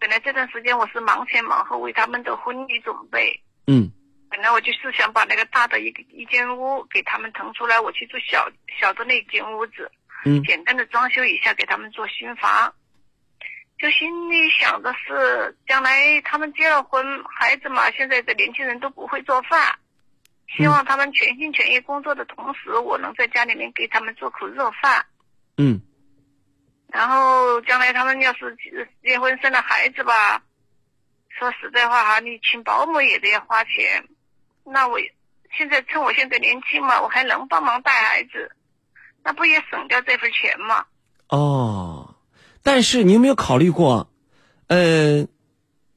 [0.00, 3.90] 本来这段时间我是忙前忙后为他们的婚礼准备，嗯，
[4.36, 8.46] 本来我就是想把那个大的一个一间屋给他们腾出来，我去住小
[8.78, 9.90] 小的那间屋子，
[10.26, 12.74] 嗯简单的装修一下，给他们做新房。
[13.78, 19.78] 就心里想的是，将来他们结了婚，孩子嘛，现在的年轻人都不会做饭，
[20.54, 25.06] 希望他们全心全意工作的同时，我能在家里面给他们做口热饭。
[25.56, 25.80] 嗯
[26.88, 30.42] 然后将来他们要是结结婚生了孩子吧，
[31.30, 34.06] 说实在话哈，你请保姆也得要花钱。
[34.68, 34.98] 那我
[35.56, 38.50] 现在趁我现在年轻嘛，我还能帮忙带孩子，
[39.24, 40.84] 那不也省掉这份钱吗？
[41.28, 42.16] 哦，
[42.62, 44.10] 但是你有没有考虑过，
[44.66, 45.26] 呃，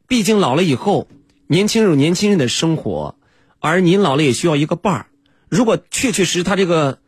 [0.08, 1.08] 毕竟老了以后，
[1.48, 3.16] 年轻人有年轻人的生活，
[3.60, 5.06] 而您老了也需要一个伴儿。
[5.50, 7.00] 如果确确实他这个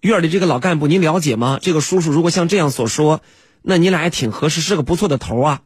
[0.00, 1.58] 院里这个老干部您了解吗？
[1.62, 3.22] 这个叔叔如果像这样所说，
[3.62, 5.62] 那你俩还挺合适，是个不错的头啊。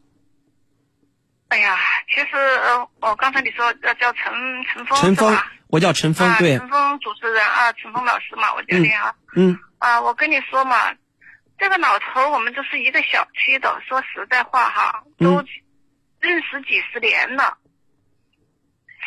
[1.49, 1.75] 哎呀，
[2.13, 4.33] 其实呃，我刚才你说要叫陈
[4.65, 9.15] 陈峰陈峰我叫陈峰，啊，对，陈峰主持人啊，陈峰老师嘛，我叫你啊。
[9.35, 10.75] 嗯啊，我跟你说嘛，
[11.57, 15.41] 这个老头我们都是一个小区的，说实在话哈，都
[16.19, 17.57] 认识几十年了。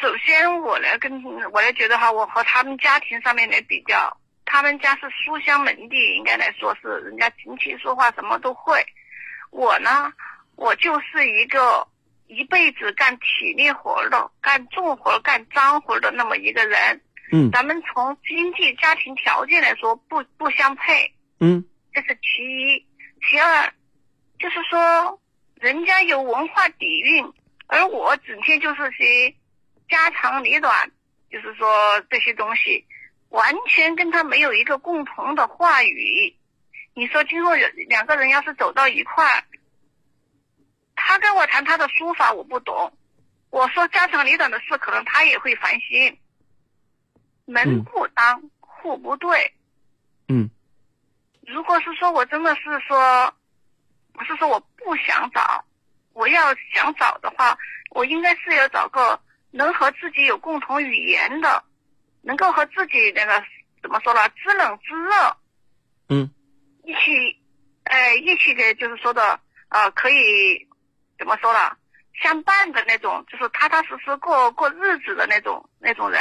[0.00, 1.22] 首先，我来跟
[1.52, 8.84] 我来觉得哈，我和他们家庭上面来比较，他们家是书香门第，应该来说是人家琴棋书画什么都会。
[9.50, 10.12] 我呢，
[10.56, 11.86] 我就是一个
[12.34, 17.00] 一辈子干体力活的、干重活、干脏活的那么一个人。
[17.32, 22.86] 嗯咱们从经济家庭条件来说不不相配，嗯这是其一。
[23.26, 23.72] 其二，
[24.38, 25.18] 就是说
[25.58, 27.32] 人家有文化底蕴，
[27.66, 29.34] 而我整天就是些
[29.88, 30.90] 家长里短，
[31.32, 31.66] 就是说
[32.10, 32.84] 这些东西，
[33.30, 36.36] 完全跟他没有一个共同的话语。
[36.92, 39.42] 你说今后有两个人要是走到一块儿，
[41.06, 42.90] 他跟我谈他的书法我不懂，
[43.50, 46.18] 我说家长里短的事，可能他也会烦心。
[47.44, 49.52] 门不当户不对。
[50.28, 50.48] 嗯
[51.46, 53.34] 如果是说我真的是说，
[54.14, 55.62] 不是说我不想找，
[56.14, 57.56] 我要想找的话，
[57.90, 59.20] 我应该是要找个
[59.50, 61.62] 能和自己有共同语言的，
[62.22, 63.44] 能够和自己那个
[63.82, 65.36] 怎么说呢，知冷知热，
[66.08, 66.30] 嗯
[66.82, 67.38] 一起，
[67.82, 70.66] 哎，一起的就是说的，呃，可以
[71.18, 71.58] 怎么说呢，
[72.22, 76.20] 相伴的那种，就是踏踏实实过过日子的那种那种人。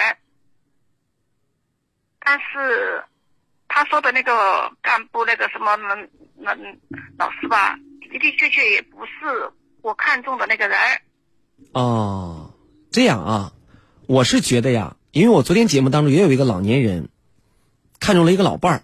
[2.19, 3.03] 但是
[3.67, 6.79] 他说的那个干部那个什么能能
[7.17, 7.75] 老师吧，
[8.11, 9.51] 的的确确也不是
[9.81, 10.77] 我看中的那个人。
[11.73, 12.53] 哦，
[12.91, 13.53] 这样啊，
[14.07, 17.09] 我是觉得呀，因为我昨天节目当中也有一个老年人
[17.99, 18.83] 看中了一个老伴儿，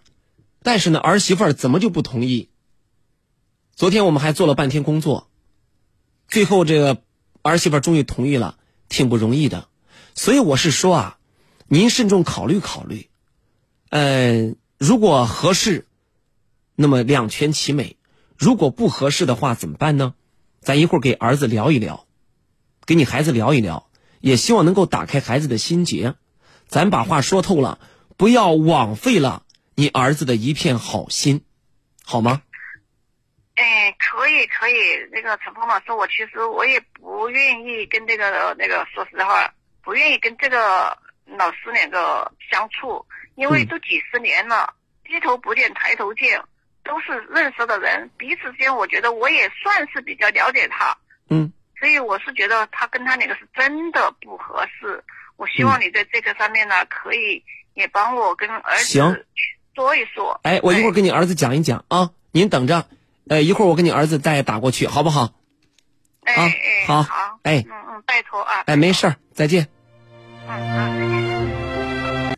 [0.64, 2.50] 但是呢儿媳妇儿怎么就不同意？
[3.76, 5.29] 昨天我们还做了半天工作，
[6.30, 7.02] 最后这个
[7.42, 8.58] 儿媳妇终于同意了，
[8.88, 9.68] 挺不容易的。
[10.14, 11.18] 所以我是说啊，
[11.68, 13.10] 您慎重考虑考虑。
[13.90, 15.88] 呃，如果合适，
[16.76, 17.96] 那么两全其美；
[18.38, 20.14] 如果不合适的话，怎么办呢？
[20.62, 22.06] 咱一会儿给儿子聊一聊，
[22.86, 23.90] 给你孩子聊一聊，
[24.20, 26.14] 也希望能够打开孩子的心结。
[26.68, 27.80] 咱把话说透了，
[28.18, 29.44] 不要枉费了
[29.74, 31.42] 你儿子的一片好心，
[32.04, 32.44] 好吗？
[33.60, 34.74] 哎，可以可以，
[35.12, 39.54] 那个陈峰老师，我其实我也不愿意跟这个那个，说实话，
[39.84, 43.06] 不愿意跟这个老师两个相处，
[43.36, 44.74] 因为都几十年了，
[45.04, 46.42] 低头不见抬头见，
[46.86, 50.98] 都是认识的人，彼此之间我觉得我也算是比较了解他，
[51.30, 55.04] 嗯，所以我是觉得他跟他两个是真的不合适。
[55.36, 59.26] 我希望你在这个上面呢，可以也帮我跟儿子行
[59.76, 60.40] 说一说。
[60.44, 62.88] 哎，我一会儿跟你儿子讲一讲啊，您等着。
[63.30, 65.30] 呃，一会儿我给你儿子再打过去，好不好？
[66.26, 66.52] 哎啊，哎
[66.88, 68.64] 好，好，哎嗯嗯，拜托啊。
[68.66, 69.68] 哎，没事儿，再见。
[70.48, 71.39] 嗯嗯，再见。